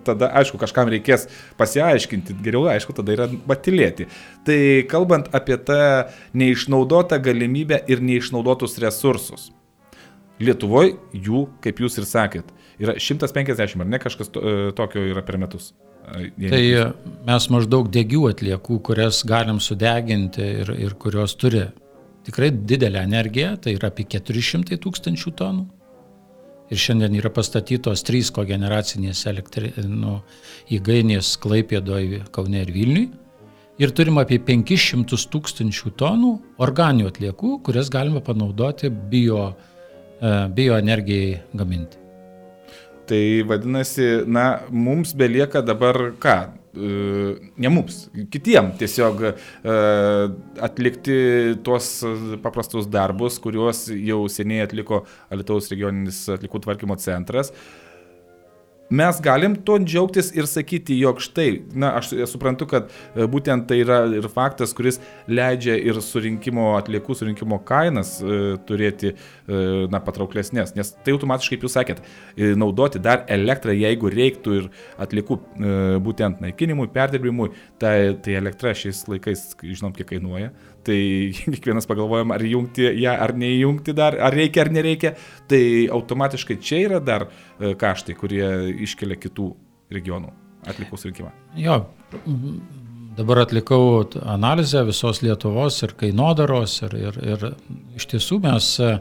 tada, 0.08 0.32
aišku, 0.40 0.58
kažkam 0.62 0.90
reikės 0.94 1.28
pasiaiškinti, 1.60 2.38
geriau, 2.46 2.66
aišku, 2.72 2.96
tada 2.98 3.14
yra 3.14 3.28
batilėti. 3.28 4.08
Tai 4.48 4.60
kalbant 4.90 5.28
apie 5.38 5.60
tą 5.68 5.80
neišnaudotą 6.40 7.20
galimybę 7.24 7.84
ir 7.92 8.02
neišnaudotus 8.02 8.80
resursus. 8.82 9.52
Lietuvoje 10.42 10.96
jų, 11.14 11.48
kaip 11.62 11.82
jūs 11.84 12.00
ir 12.00 12.08
sakėt, 12.08 12.50
yra 12.82 12.96
150 13.02 13.84
ar 13.84 13.92
ne 13.92 14.00
kažkas 14.02 14.32
to, 14.34 14.42
e, 14.42 14.72
tokio 14.78 15.04
yra 15.12 15.26
per 15.26 15.38
metus. 15.42 15.74
Jei 16.40 16.50
tai 16.50 16.64
mes 17.28 17.50
maždaug 17.52 17.90
degių 17.92 18.30
atliekų, 18.30 18.80
kurias 18.88 19.26
galim 19.28 19.60
sudeginti 19.60 20.46
ir, 20.64 20.72
ir 20.88 20.96
kurios 20.96 21.36
turi 21.36 21.66
tikrai 22.28 22.52
didelę 22.52 23.02
energiją, 23.08 23.56
tai 23.64 23.78
yra 23.78 23.92
apie 23.92 24.06
400 24.18 24.78
tūkstančių 24.84 25.34
tonų. 25.40 25.66
Ir 26.68 26.82
šiandien 26.84 27.16
yra 27.16 27.32
pastatytos 27.32 28.04
trys 28.04 28.32
kogeneracinės 28.36 29.24
elektri... 29.32 29.72
nu, 29.88 30.20
įgainės 30.76 31.38
Klaipėdoje, 31.40 32.26
Kaune 32.36 32.66
ir 32.66 32.74
Vilniui. 32.76 33.06
Ir 33.80 33.94
turim 33.96 34.18
apie 34.20 34.40
500 34.44 35.24
tūkstančių 35.32 35.94
tonų 36.02 36.34
organinių 36.66 37.08
atliekų, 37.12 37.54
kurias 37.64 37.92
galima 37.94 38.20
panaudoti 38.26 38.90
bio, 38.90 39.54
e, 40.20 40.34
bioenergijai 40.58 41.38
gaminti. 41.56 42.02
Tai 43.08 43.24
vadinasi, 43.48 44.08
na, 44.28 44.48
mums 44.68 45.14
belieka 45.16 45.62
dabar 45.64 46.10
ką? 46.20 46.40
Ne 46.78 47.72
mums, 47.74 48.04
kitiem 48.34 48.72
tiesiog 48.78 49.24
atlikti 50.68 51.18
tuos 51.66 51.90
paprastus 52.44 52.90
darbus, 52.92 53.40
kuriuos 53.42 53.88
jau 53.96 54.24
seniai 54.32 54.68
atliko 54.68 55.04
Alitaus 55.34 55.72
regioninis 55.74 56.24
atlikų 56.38 56.62
tvarkymo 56.68 56.98
centras 57.02 57.54
mes 58.90 59.20
galim 59.24 59.56
tuo 59.66 59.78
džiaugtis 59.80 60.32
ir 60.36 60.48
sakyti, 60.48 60.96
jog 61.02 61.20
štai, 61.24 61.50
na, 61.76 61.92
aš 62.00 62.14
suprantu, 62.32 62.68
kad 62.72 62.88
e, 62.90 63.26
būtent 63.28 63.68
tai 63.70 63.82
yra 63.84 64.00
ir 64.16 64.28
faktas, 64.32 64.74
kuris 64.78 65.00
leidžia 65.28 65.76
ir 65.78 66.00
surinkimo 66.04 66.70
atliekų 66.78 67.18
surinkimo 67.20 67.60
kainas 67.68 68.18
e, 68.22 68.56
turėti, 68.68 69.14
e, 69.14 69.62
na, 69.92 70.02
patrauklesnės, 70.04 70.76
nes 70.78 70.94
tai 71.04 71.16
automatiškai, 71.16 71.58
kaip 71.58 71.68
jūs 71.68 71.78
sakėt, 71.80 72.02
e, 72.36 72.54
naudoti 72.60 73.02
dar 73.04 73.26
elektrą, 73.34 73.76
jeigu 73.76 74.12
reiktų 74.14 74.58
ir 74.62 74.72
atliekų 75.04 75.38
e, 75.38 75.76
būtent 76.08 76.44
naikinimui, 76.44 76.88
perdirbimui, 76.94 77.52
tai, 77.82 78.16
tai 78.24 78.40
elektra 78.40 78.76
šiais 78.78 79.04
laikais, 79.12 79.50
žinom, 79.64 79.96
kiek 79.98 80.14
kainuoja, 80.16 80.54
tai 80.88 81.00
kiekvienas 81.54 81.90
pagalvojam, 81.90 82.34
ar 82.36 82.48
jungti 82.48 82.88
ją, 83.04 83.14
ar 83.28 83.36
neįjungti 83.38 83.96
dar, 83.98 84.18
ar 84.24 84.36
reikia, 84.36 84.66
ar 84.66 84.74
nereikia, 84.80 85.14
tai 85.52 85.62
automatiškai 85.94 86.60
čia 86.64 86.84
yra 86.88 87.04
dar 87.04 87.28
e, 87.28 87.76
kaštai, 87.80 88.18
kurie 88.18 88.50
iškelia 88.88 89.20
kitų 89.20 89.52
regionų 89.94 90.34
atlikų 90.68 91.00
surinkimą. 91.00 91.32
Jo, 91.60 91.80
dabar 93.18 93.44
atlikau 93.46 94.04
analizę 94.26 94.84
visos 94.88 95.24
Lietuvos 95.26 95.80
ir 95.86 95.96
kainodaros 96.00 96.82
ir, 96.88 97.00
ir, 97.08 97.24
ir 97.36 97.48
iš 97.98 98.10
tiesų 98.14 98.42
mes 98.44 98.74
e, 98.84 98.92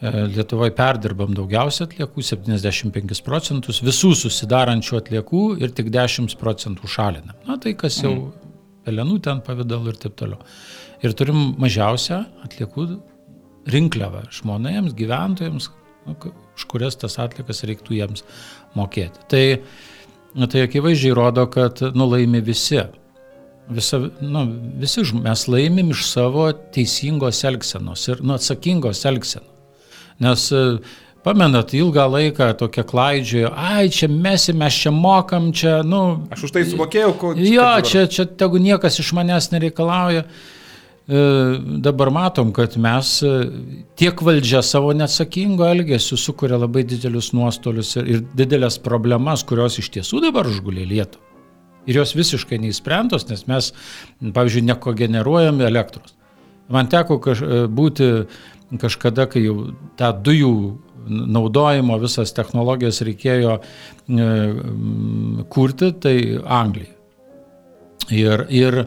Lietuvoje 0.00 0.72
perdirbam 0.72 1.34
daugiausia 1.36 1.84
atliekų, 1.84 2.22
75 2.24 3.20
procentus 3.24 3.82
visų 3.84 4.14
susidarančių 4.16 4.96
atliekų 4.96 5.42
ir 5.60 5.74
tik 5.76 5.90
10 5.92 6.38
procentų 6.40 6.88
šalinam. 6.88 7.36
Na 7.44 7.58
tai 7.60 7.74
kas 7.76 7.98
jau 8.00 8.14
mm. 8.14 8.54
pelenų 8.88 9.18
ten 9.26 9.42
pavydalu 9.44 9.92
ir 9.92 10.00
taip 10.00 10.16
toliau 10.16 10.40
ir 11.04 11.16
turim 11.16 11.54
mažiausią 11.60 12.22
atliekų 12.44 12.86
rinkliavą 13.70 14.24
žmonėms, 14.34 14.94
gyventojams, 14.96 15.68
nu, 16.06 16.16
už 16.56 16.66
kurias 16.70 16.96
tas 17.00 17.18
atlikas 17.22 17.64
reiktų 17.68 17.98
jiems 17.98 18.24
mokėti. 18.78 19.26
Tai, 19.30 19.44
nu, 20.36 20.48
tai 20.50 20.64
akivaizdžiai 20.66 21.16
rodo, 21.16 21.46
kad 21.52 21.82
nulaimi 21.96 22.42
visi. 22.44 22.82
Visa, 23.70 24.00
nu, 24.24 24.46
visi 24.82 25.04
mes 25.14 25.44
laimim 25.46 25.92
iš 25.94 26.08
savo 26.10 26.48
teisingos 26.74 27.44
elgsenos 27.46 28.08
ir 28.10 28.24
nu, 28.24 28.34
atsakingos 28.38 29.04
elgsenos. 29.06 29.86
Nes 30.20 30.50
Pamenat, 31.20 31.74
ilgą 31.76 32.06
laiką 32.08 32.46
tokia 32.56 32.80
klaidžiojo, 32.88 33.50
ai, 33.52 33.90
čia 33.92 34.06
mes, 34.08 34.46
mes 34.56 34.76
čia 34.82 34.88
mokam, 34.88 35.50
čia, 35.52 35.82
nu... 35.84 35.98
Aš 36.32 36.46
už 36.46 36.54
tai 36.54 36.62
sumokėjau, 36.64 37.10
ko... 37.20 37.32
Jo, 37.36 37.66
čia, 37.84 38.06
čia 38.08 38.24
tegu 38.24 38.56
niekas 38.56 38.96
iš 39.02 39.10
manęs 39.18 39.50
nereikalauja. 39.52 40.22
E, 40.24 40.59
dabar 41.10 42.10
matom, 42.14 42.52
kad 42.54 42.76
mes 42.78 43.16
e, 43.26 43.30
tiek 43.98 44.20
valdžia 44.22 44.60
savo 44.62 44.92
neatsakingo 44.94 45.66
elgesiu 45.66 46.18
sukuria 46.20 46.58
labai 46.60 46.84
didelius 46.86 47.32
nuostolius 47.34 47.96
ir, 47.98 48.06
ir 48.06 48.20
didelės 48.38 48.78
problemas, 48.84 49.42
kurios 49.46 49.80
iš 49.82 49.90
tiesų 49.96 50.20
dabar 50.28 50.46
užgulė 50.46 50.86
Lietuvą. 50.86 51.26
Ir 51.88 51.98
jos 51.98 52.14
visiškai 52.14 52.60
neįsprendos, 52.62 53.26
nes 53.30 53.42
mes, 53.48 53.72
pavyzdžiui, 54.20 54.68
nekogeneruojame 54.68 55.66
elektros. 55.66 56.14
Man 56.70 56.86
teko 56.92 57.18
kaž, 57.24 57.42
e, 57.42 57.64
būti 57.66 58.10
kažkada, 58.78 59.26
kai 59.32 59.42
jau 59.48 59.72
tą 59.98 60.12
dujų 60.14 60.54
naudojimo 61.10 61.96
visas 61.98 62.30
technologijas 62.36 63.02
reikėjo 63.02 63.58
e, 63.58 64.32
kurti, 65.50 65.90
tai 65.98 66.16
Anglija. 66.44 66.94
Ir, 68.10 68.46
ir 68.50 68.84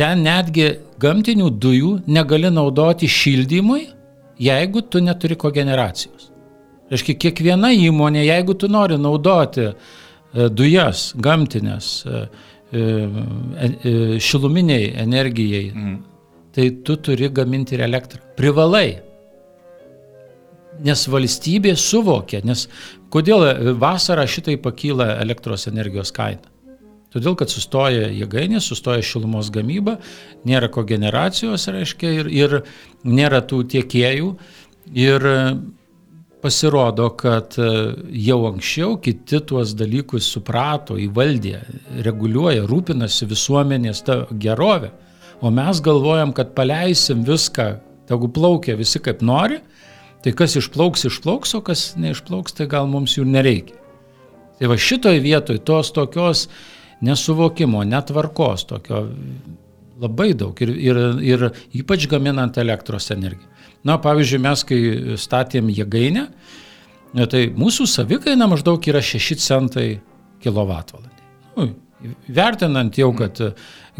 ten 0.00 0.24
netgi 0.24 0.70
gamtinių 1.00 1.50
dujų 1.60 1.94
negali 2.08 2.48
naudoti 2.52 3.08
šildymui, 3.10 3.82
jeigu 4.40 4.82
tu 4.88 5.02
neturi 5.04 5.36
kogeneracijos. 5.36 6.30
Reiškia, 6.90 7.18
kiekviena 7.22 7.70
įmonė, 7.76 8.24
jeigu 8.24 8.56
tu 8.58 8.70
nori 8.72 8.96
naudoti 8.98 9.68
e, 9.68 9.74
dujas 10.48 11.10
gamtinės 11.20 11.90
e, 12.02 12.22
e, 12.72 12.88
šiluminiai 14.24 14.88
energijai, 15.04 15.68
mm. 15.70 15.94
tai 16.56 16.66
tu 16.86 16.96
turi 16.98 17.30
gaminti 17.30 17.76
ir 17.76 17.84
elektrą. 17.86 18.24
Privalai. 18.40 18.88
Nes 20.80 21.02
valstybė 21.12 21.76
suvokia, 21.76 22.40
nes 22.48 22.64
kodėl 23.12 23.44
vasarą 23.78 24.24
šitai 24.24 24.56
pakyla 24.64 25.12
elektros 25.20 25.68
energijos 25.68 26.10
kaina. 26.16 26.49
Todėl, 27.10 27.34
kad 27.38 27.50
sustoja 27.50 28.06
jėgainė, 28.14 28.60
sustoja 28.62 29.02
šilumos 29.02 29.50
gamyba, 29.50 29.96
nėra 30.46 30.70
kogeneracijos, 30.70 31.66
reiškia, 31.74 32.12
ir, 32.20 32.30
ir 32.30 32.56
nėra 33.02 33.42
tų 33.42 33.64
tiekėjų. 33.72 34.30
Ir 34.94 35.26
pasirodo, 36.40 37.10
kad 37.20 37.54
e, 37.58 37.68
jau 38.24 38.38
anksčiau 38.48 38.96
kiti 39.02 39.40
tuos 39.46 39.74
dalykus 39.76 40.28
suprato, 40.34 40.96
įvaldė, 41.00 41.58
reguliuoja, 42.06 42.64
rūpinasi 42.68 43.28
visuomenės 43.30 44.04
tą 44.06 44.22
gerovę. 44.40 44.92
O 45.40 45.52
mes 45.52 45.80
galvojam, 45.84 46.34
kad 46.36 46.54
paleisim 46.56 47.24
viską, 47.28 47.68
tegu 48.08 48.28
plaukia 48.32 48.76
visi 48.78 49.00
kaip 49.02 49.22
nori, 49.24 49.60
tai 50.24 50.34
kas 50.36 50.56
išplauks, 50.60 51.06
išplauks, 51.08 51.54
o 51.56 51.62
kas 51.64 51.84
neišplauks, 52.00 52.56
tai 52.56 52.68
gal 52.70 52.88
mums 52.90 53.16
jų 53.16 53.24
nereikia. 53.28 53.76
Tai 54.60 54.68
va 54.72 54.76
šitoj 54.76 55.22
vietoj 55.24 55.62
tos 55.64 55.92
tokios 55.96 56.48
nesuvokimo, 57.04 57.82
netvarkos, 57.88 58.66
tokio 58.70 59.04
labai 60.00 60.32
daug 60.38 60.56
ir, 60.64 60.72
ir, 60.80 60.98
ir 61.24 61.46
ypač 61.82 62.06
gaminant 62.10 62.56
elektros 62.60 63.10
energiją. 63.12 63.48
Na, 63.84 63.96
pavyzdžiui, 64.00 64.40
mes 64.44 64.64
kai 64.68 64.80
statėm 65.20 65.70
jėgainę, 65.72 66.26
tai 67.32 67.46
mūsų 67.56 67.86
savikaina 67.88 68.48
maždaug 68.50 68.84
yra 68.92 69.00
6 69.04 69.40
centai 69.40 69.86
kilovatvalandį. 70.44 71.28
Nu, 71.56 71.68
vertinant 72.28 72.96
jau, 72.96 73.10
kad 73.16 73.40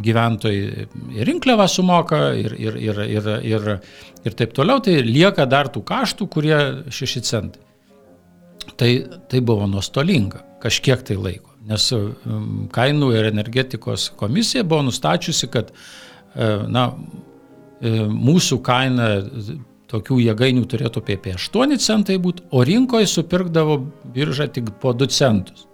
gyventojai 0.00 0.86
ir 1.16 1.28
rinkliavą 1.28 1.66
sumoka 1.68 2.20
ir, 2.38 2.54
ir, 2.56 2.76
ir, 2.80 3.00
ir, 3.04 3.30
ir, 3.44 3.68
ir 4.24 4.36
taip 4.38 4.54
toliau, 4.56 4.80
tai 4.84 5.00
lieka 5.04 5.46
dar 5.48 5.72
tų 5.72 5.84
kaštų, 5.88 6.28
kurie 6.32 6.60
6 6.92 7.26
centai. 7.28 7.66
Tai, 8.80 8.90
tai 9.28 9.40
buvo 9.44 9.66
nuostolinga 9.68 10.44
kažkiek 10.60 11.02
tai 11.04 11.16
laiko, 11.16 11.49
nes 11.68 11.86
um, 11.92 12.68
kainų 12.72 13.10
ir 13.18 13.30
energetikos 13.30 14.10
komisija 14.20 14.64
buvo 14.64 14.86
nustačiusi, 14.88 15.48
kad 15.52 15.72
e, 15.72 16.46
na, 16.72 16.86
e, 17.80 18.06
mūsų 18.08 18.60
kaina 18.64 19.10
tokių 19.90 20.20
jėgainių 20.24 20.66
turėtų 20.70 21.02
apie 21.02 21.34
8 21.34 21.76
centai 21.82 22.18
būti, 22.22 22.46
o 22.54 22.62
rinkoje 22.64 23.08
supirkdavo 23.10 23.80
biržą 24.14 24.48
tik 24.54 24.72
po 24.82 24.94
2 24.96 25.10
centus. 25.14 25.66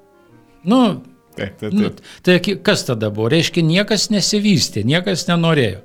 Nu, 0.66 1.02
taip, 1.36 1.58
taip, 1.60 1.70
taip. 1.70 1.74
Nu, 1.74 1.90
tai 2.26 2.38
kas 2.40 2.86
tada 2.88 3.10
buvo? 3.12 3.30
Reiškia, 3.30 3.62
niekas 3.62 4.08
nesivystė, 4.10 4.82
niekas 4.88 5.28
nenorėjo. 5.30 5.82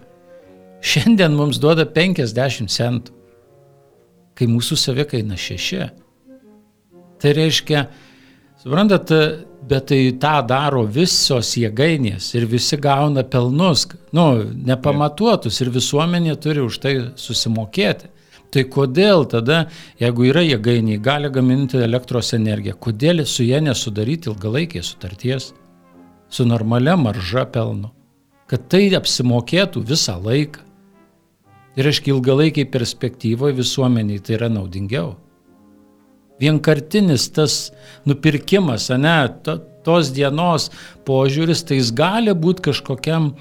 Šiandien 0.82 1.36
mums 1.38 1.60
duoda 1.62 1.86
50 1.86 2.72
centų, 2.74 3.14
kai 4.34 4.48
mūsų 4.50 4.78
savikaina 4.80 5.38
6. 5.38 5.92
Tai 7.22 7.34
reiškia, 7.38 7.84
suprantat, 8.62 9.12
bet 9.68 9.88
tai 9.90 10.00
tą 10.22 10.40
daro 10.48 10.84
visos 10.86 11.56
jėgainės 11.58 12.32
ir 12.38 12.48
visi 12.50 12.78
gauna 12.82 13.24
pelnus, 13.24 13.88
nu, 14.14 14.26
nepamatuotus 14.70 15.62
ir 15.62 15.72
visuomenė 15.74 16.36
turi 16.42 16.64
už 16.66 16.82
tai 16.84 16.96
susimokėti. 17.18 18.12
Tai 18.52 18.66
kodėl 18.68 19.24
tada, 19.32 19.62
jeigu 20.02 20.26
yra 20.28 20.42
jėgainiai, 20.44 21.00
gali 21.00 21.30
gaminti 21.32 21.80
elektros 21.80 22.34
energiją, 22.36 22.76
kodėl 22.76 23.24
su 23.24 23.46
jie 23.48 23.62
nesudaryti 23.64 24.28
ilgalaikės 24.28 24.92
sutarties 24.92 25.54
su 26.32 26.46
normalia 26.46 26.98
marža 27.00 27.46
pelno, 27.48 27.94
kad 28.52 28.68
tai 28.68 28.90
apsimokėtų 28.98 29.86
visą 29.88 30.18
laiką. 30.20 30.68
Ir 31.80 31.88
aiškiai 31.88 32.12
ilgalaikiai 32.12 32.68
perspektyvoje 32.68 33.56
visuomeniai 33.56 34.20
tai 34.20 34.36
yra 34.36 34.52
naudingiau. 34.52 35.14
Vienkartinis 36.42 37.30
tas 37.36 37.58
nupirkimas, 38.10 38.90
ne, 38.98 39.16
to, 39.46 39.60
tos 39.86 40.12
dienos 40.14 40.70
požiūris, 41.08 41.64
tai 41.66 41.80
jis 41.80 41.94
gali 41.98 42.34
būti 42.38 42.70
kažkokiam, 42.70 43.32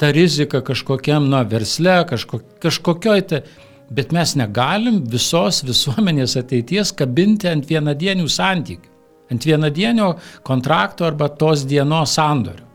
ta 0.00 0.12
rizika 0.12 0.62
kažkokiam, 0.64 1.28
na, 1.32 1.42
versle, 1.48 2.00
kažko, 2.08 2.42
kažkokioj 2.62 3.28
tai 3.30 3.44
bet 3.92 4.12
mes 4.14 4.34
negalim 4.38 5.02
visos 5.12 5.62
visuomenės 5.66 6.36
ateities 6.40 6.94
kabinti 6.96 7.50
ant 7.50 7.68
vienadienių 7.68 8.28
santykių, 8.30 8.90
ant 9.32 9.46
vienadienio 9.48 10.12
kontrakto 10.46 11.06
arba 11.08 11.28
tos 11.28 11.66
dienos 11.68 12.16
sandorio. 12.16 12.68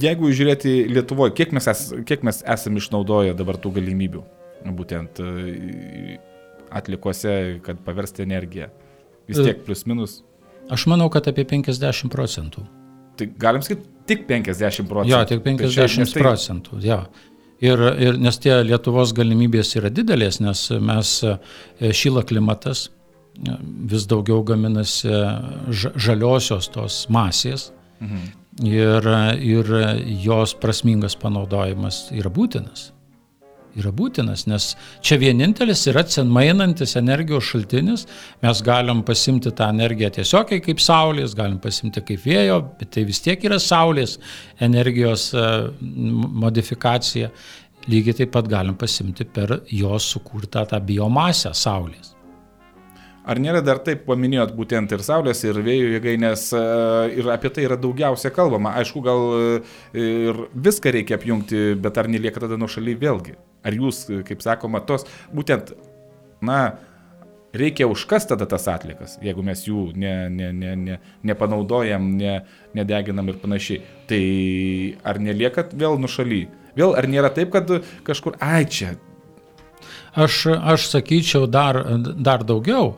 Jeigu 0.00 0.32
žiūrėti 0.34 0.88
Lietuvoje, 0.90 1.36
kiek 1.38 1.52
mes, 1.54 1.68
es, 1.70 1.84
kiek 2.06 2.24
mes 2.26 2.40
esame 2.50 2.82
išnaudoję 2.82 3.34
dabar 3.38 3.60
tų 3.62 3.76
galimybių, 3.76 4.22
būtent 4.74 5.20
atlikose, 6.70 7.60
kad 7.64 7.80
paversti 7.84 8.24
energiją, 8.24 8.70
vis 9.28 9.40
tiek 9.40 9.60
plus 9.66 9.84
minus. 9.90 10.22
Aš 10.72 10.86
manau, 10.88 11.10
kad 11.12 11.28
apie 11.28 11.44
50 11.48 12.12
procentų. 12.12 12.64
Tai 13.18 13.28
galim 13.38 13.62
sakyti 13.62 13.86
tik 14.08 14.26
50 14.28 14.88
procentų. 14.90 15.12
Jo, 15.12 15.22
tik 15.28 15.44
50 15.44 16.14
tai... 16.14 16.22
procentų. 16.24 16.80
Jo. 16.84 17.00
Ir, 17.64 17.80
ir 18.02 18.18
nes 18.20 18.36
tie 18.42 18.56
Lietuvos 18.66 19.14
galimybės 19.16 19.76
yra 19.78 19.90
didelės, 19.92 20.40
nes 20.42 20.66
mes 20.84 21.12
e, 21.24 21.36
šyla 21.94 22.24
klimatas, 22.26 22.88
e, 22.88 23.54
vis 23.92 24.08
daugiau 24.10 24.42
gaminasi 24.44 25.12
žaliosios 25.94 26.68
tos 26.74 27.04
masės 27.14 27.70
mhm. 28.02 28.26
ir, 28.66 29.08
ir 29.38 29.72
jos 30.26 30.56
prasmingas 30.60 31.16
panaudojimas 31.20 32.08
yra 32.12 32.32
būtinas 32.34 32.90
yra 33.80 33.92
būtinas, 33.94 34.46
nes 34.50 34.70
čia 35.04 35.18
vienintelis 35.20 35.84
yra 35.90 36.04
atsinmainantis 36.04 36.96
energijos 37.00 37.48
šaltinis, 37.50 38.06
mes 38.44 38.62
galim 38.66 39.02
pasimti 39.06 39.52
tą 39.56 39.70
energiją 39.74 40.12
tiesiog 40.18 40.54
kaip 40.64 40.82
saulės, 40.82 41.36
galim 41.38 41.60
pasimti 41.62 42.04
kaip 42.04 42.24
vėjo, 42.24 42.60
bet 42.80 42.94
tai 42.96 43.06
vis 43.08 43.22
tiek 43.24 43.44
yra 43.48 43.60
saulės 43.62 44.18
energijos 44.62 45.30
e, 45.34 45.44
modifikacija. 46.44 47.30
Lygiai 47.90 48.22
taip 48.22 48.30
pat 48.32 48.48
galim 48.48 48.78
pasimti 48.80 49.26
per 49.28 49.58
jos 49.68 50.08
sukurtą 50.14 50.64
tą 50.70 50.80
biomasę 50.80 51.52
saulės. 51.52 52.14
Ar 53.24 53.40
nėra 53.40 53.62
dar 53.64 53.78
taip 53.80 54.02
paminėjot 54.04 54.50
būtent 54.52 54.90
ir 54.92 55.02
Saulės, 55.04 55.40
ir 55.46 55.56
vėjo 55.64 55.94
jėgainės, 55.94 56.50
e, 56.52 56.64
ir 57.22 57.30
apie 57.32 57.48
tai 57.56 57.64
yra 57.64 57.78
daugiausia 57.80 58.28
kalbama. 58.34 58.74
Aišku, 58.82 59.00
gal 59.04 59.22
e, 59.38 59.62
ir 59.96 60.42
viską 60.52 60.92
reikia 60.92 61.16
apjungti, 61.16 61.70
bet 61.80 62.00
ar 62.00 62.10
nelieka 62.12 62.44
tada 62.44 62.60
nuo 62.60 62.68
šaly 62.68 62.98
vėlgi? 63.00 63.38
Ar 63.64 63.76
jūs, 63.76 64.04
kaip 64.28 64.42
sakoma, 64.44 64.82
tos 64.84 65.06
būtent, 65.32 65.72
na, 66.44 66.58
reikia 67.54 67.86
užkas 67.88 68.26
tada 68.28 68.46
tas 68.50 68.66
atlikas, 68.70 69.16
jeigu 69.22 69.44
mes 69.46 69.62
jų 69.66 69.86
ne, 69.96 70.14
ne, 70.30 70.50
ne, 70.52 70.74
ne, 70.76 70.98
nepanaudojam, 71.26 72.10
ne, 72.18 72.34
nedeginam 72.76 73.30
ir 73.30 73.38
panašiai. 73.42 73.82
Tai 74.10 74.22
ar 75.06 75.20
neliekat 75.22 75.74
vėl 75.78 75.98
nušaly? 76.02 76.44
Vėl 76.74 76.96
ar 76.98 77.06
nėra 77.08 77.30
taip, 77.34 77.52
kad 77.54 77.70
kažkur, 78.06 78.38
ai 78.42 78.64
čia. 78.66 78.94
Aš, 80.14 80.46
aš 80.58 80.88
sakyčiau 80.90 81.46
dar, 81.50 81.78
dar 81.98 82.44
daugiau. 82.46 82.96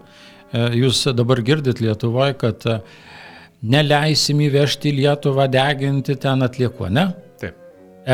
E, 0.53 0.63
jūs 0.81 1.03
dabar 1.17 1.43
girdit 1.45 1.81
Lietuvoje, 1.85 2.37
kad 2.41 2.65
e, 2.69 2.79
neleisim 3.65 4.41
įvežti 4.47 4.93
Lietuvą 4.97 5.49
deginti 5.53 6.17
ten 6.21 6.45
atlieko, 6.45 6.89
ne? 6.93 7.09
Taip. 7.41 7.57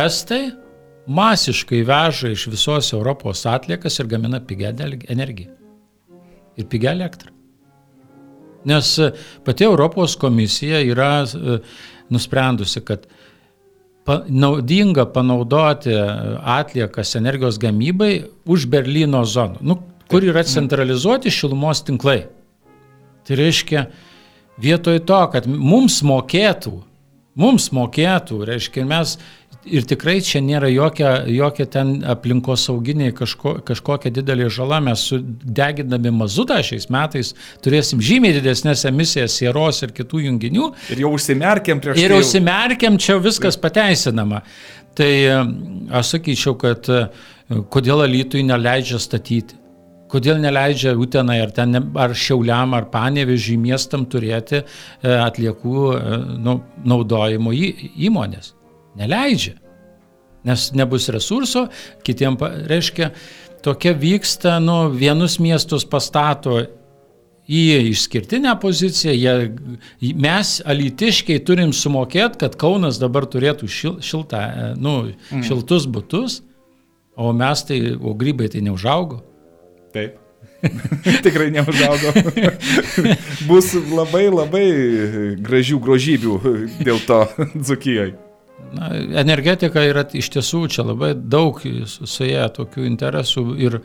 Estai 0.04 0.44
masiškai 1.06 1.82
veža 1.86 2.32
iš 2.32 2.46
visos 2.52 2.92
Europos 2.92 3.46
atliekas 3.46 3.98
ir 3.98 4.06
gamina 4.06 4.40
pigę 4.40 4.72
energiją. 5.08 5.50
Ir 6.56 6.68
pigę 6.68 6.90
elektrą. 6.92 7.32
Nes 8.64 8.98
e, 8.98 9.10
pati 9.44 9.64
Europos 9.64 10.16
komisija 10.16 10.80
yra 10.86 11.24
nusprendusi, 12.10 12.80
kad 12.80 13.06
naudinga 14.28 15.06
panaudoti 15.12 15.94
atliekas 16.42 17.16
energijos 17.16 17.58
gamybai 17.58 18.24
už 18.44 18.66
Berlyno 18.66 19.22
zonų. 19.24 19.62
Nu, 19.62 19.78
kur 20.10 20.24
yra 20.26 20.42
centralizuoti 20.44 21.30
šilumos 21.30 21.84
tinklai. 21.86 22.24
Tai 23.22 23.38
reiškia, 23.38 23.86
vietoj 24.60 24.98
to, 25.06 25.20
kad 25.32 25.46
mums 25.46 26.00
mokėtų, 26.02 26.74
mums 27.38 27.70
mokėtų, 27.72 28.42
reiškia, 28.48 28.84
mes 28.90 29.16
ir 29.64 29.86
tikrai 29.88 30.16
čia 30.24 30.42
nėra 30.44 30.68
jokia, 30.72 31.12
jokia 31.30 31.66
ten 31.70 31.92
aplinkosauginiai 32.14 33.14
kažko, 33.16 33.54
kažkokia 33.66 34.12
didelė 34.14 34.48
žala, 34.52 34.80
mes 34.84 35.04
sudegindami 35.10 36.12
mazutą 36.14 36.58
šiais 36.64 36.88
metais 36.92 37.32
turėsim 37.64 38.02
žymiai 38.02 38.36
didesnės 38.38 38.84
emisijas 38.90 39.38
sieros 39.38 39.82
ir 39.86 39.94
kitų 39.96 40.24
junginių. 40.26 40.68
Ir 40.94 41.04
jau 41.06 41.14
užsimerkiam 41.16 41.82
prieš 41.82 41.98
tai. 41.98 42.04
Ir 42.06 42.16
jau 42.16 42.22
užsimerkiam, 42.24 43.00
čia 43.02 43.18
viskas 43.22 43.58
pateisinama. 43.60 44.42
Tai 44.98 45.12
aš 46.00 46.16
sakyčiau, 46.16 46.56
kad 46.60 46.88
kodėl 47.72 48.04
Alytui 48.06 48.44
neleidžia 48.46 49.00
statyti. 49.00 49.58
Kodėl 50.12 50.42
neleidžia 50.42 50.92
Utenai 51.00 51.38
ar, 51.40 51.52
ten, 51.56 51.78
ar 51.96 52.12
Šiauliam 52.12 52.74
ar 52.76 52.90
Panevežiui 52.92 53.56
miestam 53.56 54.04
turėti 54.12 54.58
e, 54.60 54.64
atliekų 55.08 55.76
e, 55.96 56.18
nu, 56.44 56.58
naudojimo 56.84 57.54
įmonės? 57.56 58.52
Neleidžia. 58.98 59.56
Nes 60.46 60.70
nebus 60.74 61.06
resurso, 61.14 61.68
kitiem, 62.02 62.36
reiškia, 62.66 63.12
tokia 63.62 63.92
vyksta, 63.94 64.56
nu, 64.62 64.88
vienus 64.90 65.38
miestus 65.38 65.84
pastato 65.86 66.56
į 67.46 67.90
išskirtinę 67.90 68.54
poziciją, 68.62 69.12
jie, 69.14 70.14
mes 70.18 70.54
alitiškiai 70.66 71.42
turim 71.46 71.74
sumokėti, 71.74 72.40
kad 72.42 72.56
Kaunas 72.58 72.98
dabar 73.02 73.26
turėtų 73.30 73.68
šil, 73.70 74.00
šiltą, 74.02 74.40
e, 74.40 74.72
nu, 74.82 74.96
šiltus 75.46 75.86
būtus, 75.90 76.40
o 77.14 77.30
mes 77.36 77.62
tai, 77.68 77.80
o 77.98 78.14
grybai 78.18 78.50
tai 78.52 78.64
neužaugo. 78.66 79.22
Taip. 79.94 80.18
Tikrai 81.26 81.50
neužaugo. 81.54 82.12
Bus 83.48 83.72
labai 83.74 84.28
labai 84.30 84.66
gražių 85.42 85.80
grožybių 85.82 86.36
dėl 86.82 87.02
to 87.06 87.24
Dzukijoje. 87.58 88.31
Na, 88.72 88.88
energetika 89.20 89.82
yra 89.84 90.04
iš 90.16 90.30
tiesų 90.32 90.62
čia 90.72 90.84
labai 90.86 91.12
daug 91.14 91.58
su 91.88 92.24
ją 92.24 92.46
tokių 92.56 92.86
interesų 92.88 93.44
ir 93.60 93.80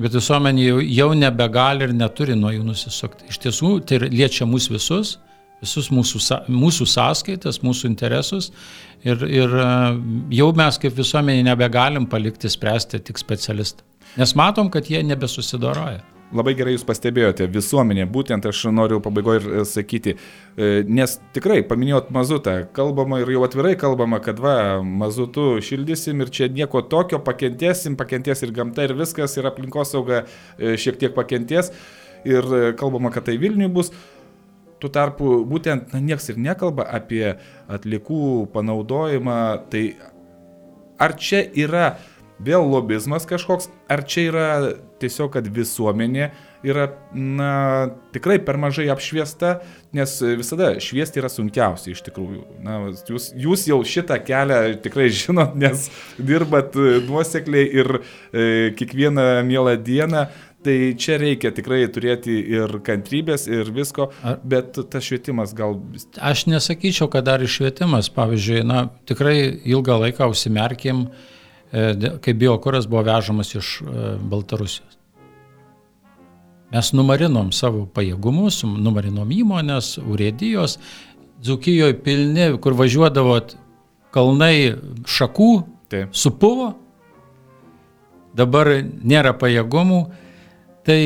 bet 0.00 0.14
visuomenė 0.14 0.66
jau, 0.66 0.78
jau 0.84 1.08
nebegali 1.18 1.88
ir 1.88 1.96
neturi 1.96 2.36
nuo 2.38 2.52
jų 2.54 2.62
nusisukti. 2.68 3.26
Iš 3.32 3.40
tiesų 3.42 3.72
tai 3.88 3.98
liečia 4.06 4.46
mus 4.48 4.68
visus, 4.70 5.16
visus 5.60 5.90
mūsų, 5.92 6.20
mūsų 6.48 6.86
sąskaitas, 6.88 7.60
mūsų 7.66 7.90
interesus 7.90 8.50
ir, 9.04 9.24
ir 9.26 9.56
e, 9.60 9.66
jau 10.38 10.50
mes 10.56 10.78
kaip 10.80 10.96
visuomenė 10.96 11.50
nebegalim 11.50 12.08
palikti 12.10 12.50
spręsti 12.52 13.02
tik 13.10 13.20
specialistą. 13.20 13.84
Nes 14.18 14.34
matom, 14.38 14.70
kad 14.72 14.88
jie 14.90 15.02
nebesusidoroja. 15.06 16.00
Labai 16.30 16.52
gerai 16.54 16.76
jūs 16.76 16.84
pastebėjote, 16.86 17.48
visuomenė, 17.50 18.04
būtent 18.14 18.44
aš 18.46 18.60
noriu 18.70 19.00
pabaigoje 19.02 19.40
ir 19.40 19.46
e, 19.50 19.62
sakyti, 19.66 20.12
e, 20.14 20.68
nes 20.86 21.16
tikrai 21.34 21.64
paminėjot 21.66 22.12
mazutą, 22.14 22.52
kalbama 22.76 23.18
ir 23.18 23.32
jau 23.34 23.42
atvirai 23.42 23.72
kalbama, 23.78 24.20
kad 24.22 24.38
va, 24.42 24.54
mazutų 24.86 25.56
šildysim 25.66 26.22
ir 26.22 26.30
čia 26.30 26.46
nieko 26.54 26.84
tokio, 26.86 27.18
pakentėsim, 27.26 27.96
pakentės 27.98 28.44
ir 28.46 28.54
gamta 28.54 28.86
ir 28.86 28.94
viskas, 29.00 29.34
ir 29.40 29.50
aplinkosauga 29.50 30.22
e, 30.22 30.76
šiek 30.78 31.00
tiek 31.02 31.16
pakentės 31.18 31.72
ir 32.22 32.46
kalbama, 32.78 33.10
kad 33.10 33.26
tai 33.26 33.34
Vilniui 33.40 33.72
bus. 33.74 33.90
Tuo 34.80 34.88
tarpu 34.92 35.40
būtent 35.50 35.90
na, 35.92 35.98
nieks 36.00 36.30
ir 36.30 36.38
nekalba 36.40 36.86
apie 36.94 37.24
atlikų 37.68 38.46
panaudojimą, 38.54 39.40
tai 39.72 39.82
ar 41.00 41.18
čia 41.18 41.42
yra 41.58 41.96
vėl 42.44 42.64
lobizmas 42.70 43.26
kažkoks, 43.28 43.68
ar 43.90 44.04
čia 44.08 44.28
yra 44.30 44.46
tiesiog, 45.00 45.32
kad 45.34 45.48
visuomenė 45.52 46.30
yra, 46.66 46.90
na, 47.16 47.52
tikrai 48.14 48.38
per 48.44 48.58
mažai 48.60 48.88
apšviesta, 48.92 49.60
nes 49.96 50.16
visada 50.40 50.74
šviesti 50.82 51.22
yra 51.22 51.30
sunkiausia 51.32 51.94
iš 51.94 52.04
tikrųjų. 52.08 52.44
Na, 52.64 52.82
jūs, 53.08 53.30
jūs 53.38 53.64
jau 53.70 53.80
šitą 53.86 54.20
kelią 54.26 54.60
tikrai 54.84 55.08
žinot, 55.22 55.56
nes 55.60 55.88
dirbat 56.18 56.76
nuosekliai 57.08 57.64
ir 57.80 58.00
e, 58.00 58.46
kiekvieną 58.76 59.32
mielą 59.48 59.76
dieną. 59.80 60.28
Tai 60.60 60.74
čia 61.00 61.14
reikia 61.16 61.54
tikrai 61.56 61.86
turėti 61.88 62.34
ir 62.52 62.74
kantrybės, 62.84 63.46
ir 63.48 63.70
visko, 63.72 64.10
bet 64.44 64.76
tas 64.92 65.06
švietimas 65.06 65.54
gal... 65.56 65.78
Aš 66.20 66.42
nesakyčiau, 66.52 67.08
kad 67.08 67.24
dar 67.24 67.40
iššvietimas, 67.40 68.10
pavyzdžiui, 68.12 68.58
na, 68.68 68.82
tikrai 69.08 69.38
ilgą 69.72 69.96
laiką 70.02 70.28
užsimerkim, 70.28 71.06
uh, 71.06 71.30
E, 71.30 71.38
kai 71.70 72.34
biokuras 72.34 72.88
buvo 72.90 73.04
vežamas 73.06 73.54
iš 73.54 73.76
e, 73.82 74.14
Baltarusijos. 74.30 74.96
Mes 76.70 76.92
numarinom 76.94 77.50
savo 77.54 77.84
pajėgumus, 77.94 78.62
numarinom 78.64 79.30
įmonės, 79.34 79.96
urėdijos, 80.02 80.78
Dzukijoje 81.40 81.94
pilni, 82.04 82.50
kur 82.60 82.74
važiuodavo 82.76 83.38
kalnai 84.12 84.74
šakų, 85.08 85.52
Taip. 85.90 86.12
supuvo, 86.12 86.74
dabar 88.36 88.68
nėra 88.84 89.32
pajėgumų, 89.40 90.00
tai 90.86 90.98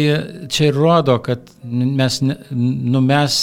čia 0.50 0.72
ir 0.72 0.76
rodo, 0.76 1.20
kad 1.22 1.46
mes, 1.62 2.18
nu, 2.24 3.00
mes 3.04 3.38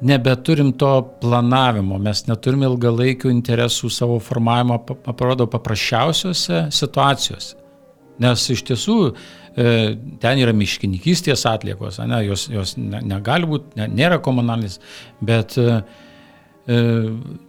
nebeturim 0.00 0.72
to 0.76 0.90
planavimo, 1.22 1.98
mes 2.02 2.24
neturim 2.28 2.66
ilgalaikių 2.66 3.30
interesų 3.32 3.90
savo 3.92 4.18
formavimo, 4.20 4.78
atrodo, 5.08 5.46
paprasčiausiose 5.50 6.66
situacijose. 6.74 7.56
Nes 8.20 8.44
iš 8.52 8.62
tiesų 8.64 8.98
e, 9.08 9.14
ten 10.20 10.40
yra 10.40 10.54
miškininkystės 10.56 11.44
atliekos, 11.48 12.00
ne, 12.08 12.22
jos, 12.28 12.46
jos 12.52 12.76
negali 12.80 13.48
būti, 13.48 13.76
ne, 13.80 13.88
nėra 13.92 14.20
komunalis, 14.24 14.78
bet 15.24 15.58
e, 15.60 15.80
e 16.68 16.78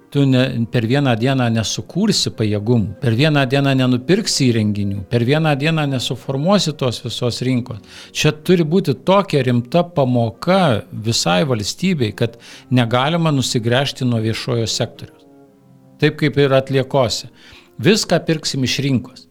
tu 0.10 0.26
ne, 0.26 0.66
per 0.72 0.88
vieną 0.88 1.14
dieną 1.20 1.50
nesukursi 1.52 2.32
pajėgumų, 2.38 2.96
per 3.02 3.16
vieną 3.18 3.44
dieną 3.52 3.74
nenupirksi 3.82 4.48
įrenginių, 4.48 5.04
per 5.12 5.26
vieną 5.28 5.54
dieną 5.60 5.88
nesuformuosi 5.92 6.74
tos 6.80 7.02
visos 7.04 7.42
rinkos. 7.44 7.84
Čia 8.16 8.32
turi 8.32 8.64
būti 8.64 8.96
tokia 9.08 9.44
rimta 9.44 9.84
pamoka 9.84 10.84
visai 10.92 11.44
valstybei, 11.50 12.14
kad 12.16 12.40
negalima 12.72 13.34
nusigręžti 13.36 14.08
nuo 14.08 14.24
viešojo 14.24 14.68
sektoriaus. 14.68 15.28
Taip 16.00 16.20
kaip 16.20 16.38
ir 16.38 16.54
atliekose. 16.54 17.32
Viską 17.84 18.20
pirksim 18.26 18.64
iš 18.64 18.80
rinkos. 18.86 19.28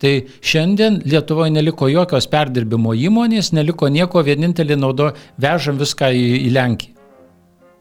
Tai 0.00 0.12
šiandien 0.44 1.00
Lietuvoje 1.08 1.50
neliko 1.50 1.88
jokios 1.88 2.28
perdirbimo 2.28 2.92
įmonės, 2.92 3.54
neliko 3.56 3.88
nieko, 3.88 4.20
vienintelį 4.20 4.76
naudo 4.76 5.14
vežam 5.40 5.80
viską 5.80 6.12
į, 6.12 6.26
į 6.44 6.52
Lenkiją. 6.52 6.95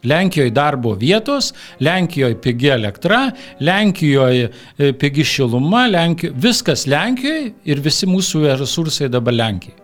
Lenkijoje 0.05 0.53
darbo 0.55 0.93
vietos, 0.99 1.53
Lenkijoje 1.79 2.37
pigi 2.41 2.69
elektra, 2.73 3.29
Lenkijoje 3.59 4.49
e, 4.77 4.91
pigi 4.93 5.25
šiluma, 5.25 5.87
Lenkijoje, 5.91 6.35
viskas 6.41 6.85
Lenkijoje 6.87 7.49
ir 7.65 7.81
visi 7.83 8.09
mūsų 8.09 8.45
resursai 8.59 9.09
dabar 9.11 9.35
Lenkijoje. 9.35 9.81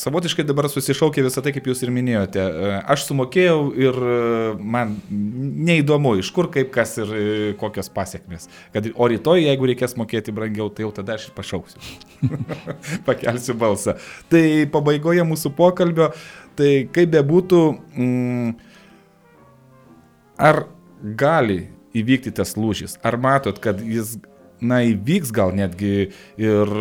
Savotiškai 0.00 0.46
dabar 0.48 0.64
susišaukė 0.72 1.20
visą 1.26 1.42
tai, 1.44 1.50
kaip 1.52 1.66
jūs 1.68 1.82
ir 1.84 1.90
minėjote. 1.92 2.40
E, 2.40 2.76
aš 2.88 3.02
sumokėjau 3.10 3.58
ir 3.76 3.98
e, 4.00 4.14
man 4.56 4.94
neįdomu, 5.10 6.14
iš 6.22 6.30
kur, 6.32 6.48
kaip, 6.54 6.70
kas 6.72 6.94
ir 7.02 7.12
kokios 7.60 7.92
pasiekmes. 7.92 8.48
Kad, 8.72 8.88
o 8.94 9.08
rytoj, 9.12 9.42
jeigu 9.44 9.68
reikės 9.68 9.98
mokėti 10.00 10.32
brangiau, 10.32 10.70
tai 10.72 10.86
jau 10.86 10.94
tada 11.02 11.18
aš 11.18 11.28
ir 11.28 11.34
pašauksiu. 11.36 11.84
Pakelsiu 13.08 13.58
balsą. 13.60 13.98
Tai 14.32 14.44
pabaigoje 14.72 15.26
mūsų 15.28 15.52
pokalbio 15.58 16.08
uh, 16.08 16.24
Tai 16.60 16.72
kaip 16.92 17.12
bebūtų, 17.14 17.60
mm, 17.96 18.50
ar 20.44 20.66
gali 21.00 21.62
įvykti 21.96 22.34
tas 22.36 22.52
lūžis? 22.58 22.98
Ar 23.06 23.16
matot, 23.16 23.56
kad 23.64 23.80
jis, 23.80 24.18
na, 24.60 24.82
įvyks 24.84 25.32
gal 25.32 25.54
netgi 25.56 26.10
ir 26.36 26.74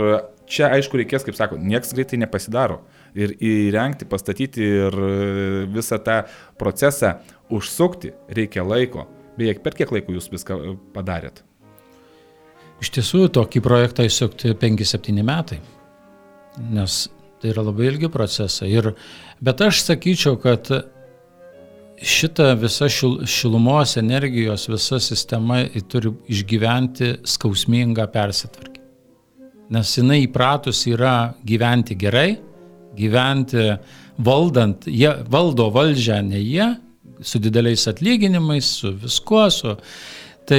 čia, 0.50 0.68
aišku, 0.76 1.00
reikės, 1.00 1.24
kaip 1.24 1.38
sako, 1.38 1.60
nieks 1.62 1.94
greitai 1.96 2.20
nepasidaro. 2.20 2.82
Ir 3.16 3.32
įrengti, 3.40 4.08
pastatyti 4.10 4.66
ir 4.66 4.98
visą 5.72 6.02
tą 6.04 6.24
procesą 6.60 7.16
užsukti 7.50 8.12
reikia 8.36 8.66
laiko. 8.68 9.08
Beje, 9.40 9.56
per 9.64 9.78
kiek 9.78 9.94
laiko 9.96 10.12
jūs 10.18 10.28
viską 10.34 10.60
padarėt? 10.96 11.40
Iš 12.84 12.92
tiesų, 12.96 13.30
tokį 13.36 13.64
projektą 13.64 14.04
įsukti 14.08 14.52
5-7 14.60 15.24
metai. 15.24 15.62
Nes 16.60 17.06
Tai 17.40 17.52
yra 17.54 17.64
labai 17.64 17.88
ilgi 17.88 18.10
procesai. 18.12 18.70
Ir, 18.74 18.92
bet 19.44 19.62
aš 19.64 19.84
sakyčiau, 19.86 20.36
kad 20.42 20.68
šita 22.00 22.54
visa 22.60 22.90
šil, 22.92 23.22
šilumos 23.28 23.96
energijos, 24.00 24.68
visa 24.72 25.00
sistema 25.04 25.62
turi 25.92 26.12
išgyventi 26.32 27.14
skausmingą 27.28 28.08
persitvarkymą. 28.12 28.86
Nes 29.70 29.92
jinai 29.98 30.24
įpratus 30.24 30.82
yra 30.90 31.34
gyventi 31.46 31.96
gerai, 32.00 32.40
gyventi 32.98 33.66
valdant, 34.18 34.88
jie 34.90 35.12
valdo 35.30 35.70
valdžią, 35.72 36.24
ne 36.26 36.40
jie, 36.42 36.72
su 37.22 37.40
dideliais 37.40 37.88
atlyginimais, 37.88 38.74
su 38.82 38.96
viskuo, 38.96 39.50
su... 39.54 39.78
Tai 40.50 40.58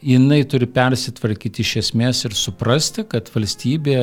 jinai 0.00 0.38
turi 0.48 0.64
persitvarkyti 0.72 1.60
iš 1.60 1.74
esmės 1.82 2.22
ir 2.24 2.32
suprasti, 2.32 3.02
kad 3.12 3.28
valstybė 3.28 3.98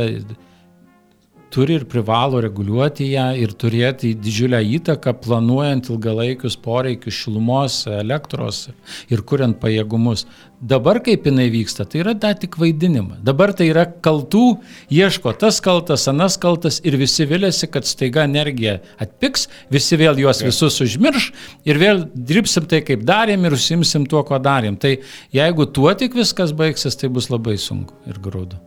turi 1.56 1.78
ir 1.80 1.86
privalo 1.88 2.42
reguliuoti 2.44 3.06
ją 3.14 3.30
ir 3.40 3.54
turėti 3.56 4.12
didžiulę 4.20 4.60
įtaką 4.76 5.14
planuojant 5.24 5.88
ilgalaikius 5.94 6.58
poreikius 6.60 7.16
šilumos, 7.22 7.78
elektros 7.88 8.66
ir 9.14 9.24
kuriant 9.30 9.56
pajėgumus. 9.62 10.26
Dabar 10.60 11.00
kaip 11.06 11.28
jinai 11.30 11.48
vyksta, 11.54 11.86
tai 11.88 12.02
yra 12.02 12.16
dar 12.18 12.36
tik 12.42 12.58
vaidinimas. 12.60 13.22
Dabar 13.24 13.54
tai 13.56 13.70
yra 13.70 13.86
kaltų, 13.88 14.44
ieško 14.92 15.36
tas 15.40 15.62
kaltas, 15.64 16.08
anas 16.12 16.36
kaltas 16.42 16.82
ir 16.84 17.00
visi 17.00 17.28
vilėsi, 17.30 17.72
kad 17.72 17.88
staiga 17.88 18.28
energija 18.28 18.82
atpiks, 19.00 19.48
visi 19.72 20.00
vėl 20.02 20.20
juos 20.26 20.44
visus 20.44 20.84
užmirš 20.84 21.32
ir 21.68 21.80
vėl 21.80 22.06
dirbsim 22.16 22.68
tai, 22.68 22.84
kaip 22.88 23.08
darėm 23.08 23.48
ir 23.48 23.56
užsimsim 23.56 24.08
tuo, 24.12 24.28
ko 24.28 24.44
darėm. 24.44 24.76
Tai 24.76 24.98
jeigu 25.36 25.72
tuo 25.72 25.92
tik 25.96 26.20
viskas 26.20 26.56
baigsis, 26.56 27.00
tai 27.00 27.12
bus 27.14 27.32
labai 27.32 27.60
sunku 27.62 27.96
ir 28.10 28.20
graudu. 28.20 28.60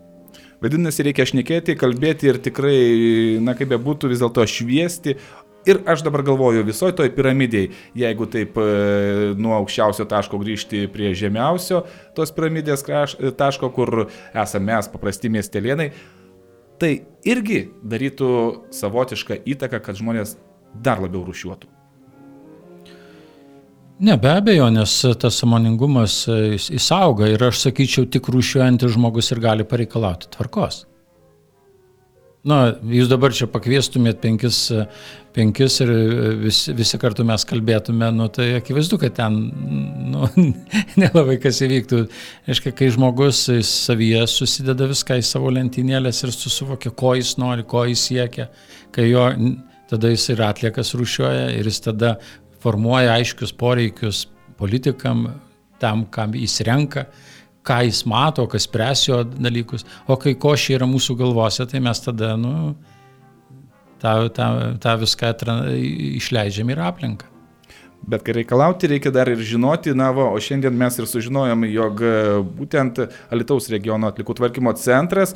Vadinasi, 0.58 1.04
reikia 1.06 1.26
šnekėti, 1.28 1.76
kalbėti 1.78 2.26
ir 2.32 2.40
tikrai, 2.42 2.78
na 3.44 3.54
kaip 3.58 3.70
be 3.70 3.78
būtų, 3.78 4.10
vis 4.10 4.22
dėlto 4.24 4.42
šviesti. 4.50 5.14
Ir 5.68 5.82
aš 5.90 6.02
dabar 6.06 6.22
galvoju, 6.24 6.64
visoje 6.66 6.96
toj 6.96 7.10
piramidėje, 7.12 7.72
jeigu 7.98 8.26
taip 8.30 8.56
e, 8.62 8.66
nuo 9.36 9.52
aukščiausio 9.58 10.06
taško 10.08 10.38
grįžti 10.40 10.86
prie 10.94 11.10
žemiausio 11.18 11.82
tos 12.16 12.32
piramidės 12.32 12.86
kraš, 12.86 13.18
taško, 13.38 13.70
kur 13.76 14.06
esame 14.32 14.72
mes, 14.72 14.90
paprasti 14.90 15.30
miestelėnai, 15.34 15.90
tai 16.80 16.92
irgi 17.26 17.66
darytų 17.82 18.30
savotišką 18.80 19.42
įtaką, 19.54 19.82
kad 19.82 19.98
žmonės 20.00 20.38
dar 20.72 21.02
labiau 21.04 21.26
rušiuotų. 21.26 21.77
Ne, 23.98 24.14
be 24.16 24.30
abejo, 24.30 24.68
nes 24.70 24.92
tas 25.18 25.40
samoningumas 25.40 26.20
įsauga 26.70 27.32
ir 27.32 27.42
aš 27.48 27.64
sakyčiau, 27.64 28.06
tik 28.06 28.28
rūšiuojantis 28.30 28.94
žmogus 28.94 29.32
ir 29.34 29.42
gali 29.42 29.66
pareikalauti 29.66 30.30
tvarkos. 30.36 30.84
Na, 32.46 32.58
jūs 32.86 33.10
dabar 33.10 33.34
čia 33.34 33.48
pakviestumėt 33.50 34.20
penkis, 34.22 34.60
penkis 35.34 35.80
ir 35.82 35.90
visi, 36.44 36.72
visi 36.78 37.00
kartu 37.02 37.26
mes 37.26 37.42
kalbėtume, 37.48 38.12
nu, 38.14 38.28
tai 38.30 38.52
akivaizdu, 38.60 39.00
kad 39.02 39.16
ten 39.18 39.40
nu, 40.14 40.30
nelabai 41.02 41.40
kas 41.42 41.58
įvyktų. 41.66 42.04
Aiškiai, 42.46 42.76
kai 42.78 42.92
žmogus 42.94 43.48
savyje 43.66 44.22
susideda 44.30 44.86
viską 44.94 45.18
į 45.18 45.26
savo 45.26 45.50
lentynėlės 45.58 46.22
ir 46.22 46.36
susivokia, 46.36 46.94
ko 46.94 47.16
jis 47.18 47.34
nori, 47.42 47.66
ko 47.66 47.82
jis 47.90 48.06
siekia, 48.12 48.52
kai 48.94 49.10
jo 49.10 49.26
tada 49.90 50.14
jis 50.14 50.30
ir 50.30 50.44
atliekas 50.46 50.94
rušiuoja 50.94 51.48
ir 51.58 51.66
jis 51.66 51.82
tada 51.90 52.20
formuoja 52.62 53.16
aiškius 53.18 53.54
poreikius 53.56 54.26
politikam, 54.58 55.28
tam, 55.78 56.06
kam 56.10 56.34
jis 56.34 56.60
renka 56.66 57.06
ką 57.68 57.82
jis 57.84 58.04
mato, 58.08 58.46
kas 58.48 58.66
spręs 58.68 59.06
jo 59.08 59.22
dalykus, 59.28 59.84
o 60.08 60.16
kai 60.20 60.34
košė 60.40 60.78
yra 60.78 60.88
mūsų 60.88 61.18
galvose, 61.20 61.66
tai 61.68 61.82
mes 61.84 62.00
tada, 62.00 62.32
nu, 62.40 62.52
tą, 64.02 64.14
tą, 64.34 64.46
tą 64.80 64.94
viską 65.02 65.34
išleidžiam 66.18 66.72
ir 66.72 66.80
aplinką. 66.86 67.34
Bet 68.08 68.22
kai 68.24 68.38
reikalauti, 68.38 68.88
reikia 68.88 69.10
dar 69.12 69.28
ir 69.28 69.40
žinoti, 69.44 69.92
na, 69.96 70.08
va, 70.16 70.30
o 70.32 70.40
šiandien 70.40 70.76
mes 70.80 70.96
ir 71.00 71.08
sužinojom, 71.10 71.66
jog 71.74 72.02
būtent 72.56 73.02
Alitaus 73.34 73.68
regiono 73.72 74.08
atlikų 74.08 74.38
tvarkymo 74.38 74.72
centras 74.80 75.34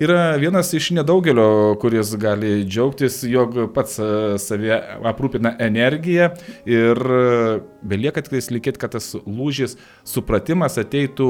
yra 0.00 0.36
vienas 0.36 0.72
iš 0.74 0.90
nedaugelio, 0.90 1.76
kuris 1.80 2.14
gali 2.18 2.64
džiaugtis, 2.64 3.22
jog 3.28 3.56
pats 3.74 3.98
e, 3.98 4.06
savie 4.42 4.74
aprūpina 5.06 5.54
energiją 5.62 6.30
ir 6.68 6.98
e, 6.98 7.60
belieka 7.82 8.24
tik 8.24 8.50
likėti, 8.54 8.80
kad 8.80 8.94
tas 8.96 9.12
lūžis, 9.14 9.76
supratimas 10.08 10.78
ateitų 10.82 11.28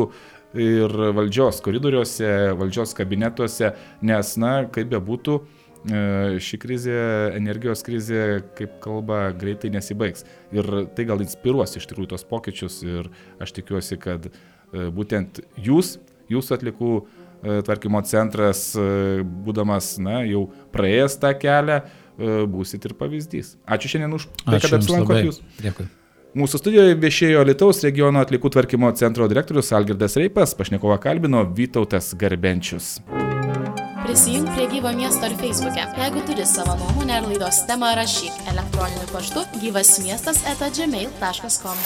ir 0.55 0.94
valdžios 1.16 1.61
koridoriuose, 1.64 2.55
valdžios 2.59 2.94
kabinetuose, 2.96 3.74
nes, 4.07 4.33
na, 4.40 4.55
kaip 4.72 4.88
bebūtų, 4.94 5.37
e, 5.85 6.00
ši 6.40 6.61
krizė, 6.62 6.96
energijos 7.35 7.85
krizė, 7.85 8.24
kaip 8.59 8.79
kalba, 8.85 9.27
greitai 9.37 9.72
nesibaigs. 9.74 10.24
Ir 10.55 10.88
tai 10.96 11.09
gal 11.11 11.24
inspiruos 11.27 11.77
iš 11.77 11.90
tikrųjų 11.90 12.14
tos 12.14 12.27
pokyčius 12.31 12.81
ir 12.87 13.12
aš 13.42 13.57
tikiuosi, 13.59 14.00
kad 14.00 14.33
būtent 14.72 15.38
jūs, 15.61 15.98
jūsų 16.33 16.57
atlikų 16.57 16.94
e, 16.98 17.23
tvarkymo 17.44 18.00
centras, 18.09 18.70
būdamas, 19.46 19.94
na, 20.02 20.22
jau 20.28 20.46
praėjęs 20.74 21.18
tą 21.22 21.35
kelią, 21.38 21.83
būsit 22.50 22.88
ir 22.88 22.96
pavyzdys. 22.98 23.54
Ačiū 23.66 23.94
šiandien 23.94 24.16
už 24.16 24.30
tai, 24.44 24.62
kad 24.62 24.78
apsilankot 24.78 25.22
jūs. 25.24 25.44
Dėkui. 25.62 25.87
Mūsų 26.35 26.59
studijoje 26.59 26.96
viešėjo 26.98 27.44
Lietuvos 27.46 27.78
regiono 27.87 28.18
atlikų 28.24 28.50
tvarkymo 28.57 28.90
centro 28.98 29.28
direktorius 29.30 29.70
Algirdas 29.76 30.18
Reipas, 30.18 30.57
pašnekovą 30.59 30.98
kalbino 31.02 31.44
Vytautas 31.46 32.11
Garbenčius. 32.18 32.96
Prisijung 34.04 34.50
prie 34.57 34.66
gyvo 34.72 34.90
miesto 34.98 35.30
ir 35.30 35.37
Facebook'e. 35.38 35.87
Jeigu 35.96 36.26
turi 36.26 36.44
savo 36.46 36.74
nuomonę 36.83 37.20
ar 37.20 37.28
laidos 37.30 37.62
temą, 37.70 37.94
rašyk 37.96 38.50
elektroniniu 38.52 39.07
paštu 39.14 39.46
gyvasmiestas 39.62 40.42
eta 40.50 40.74
gmail.com. 40.74 41.78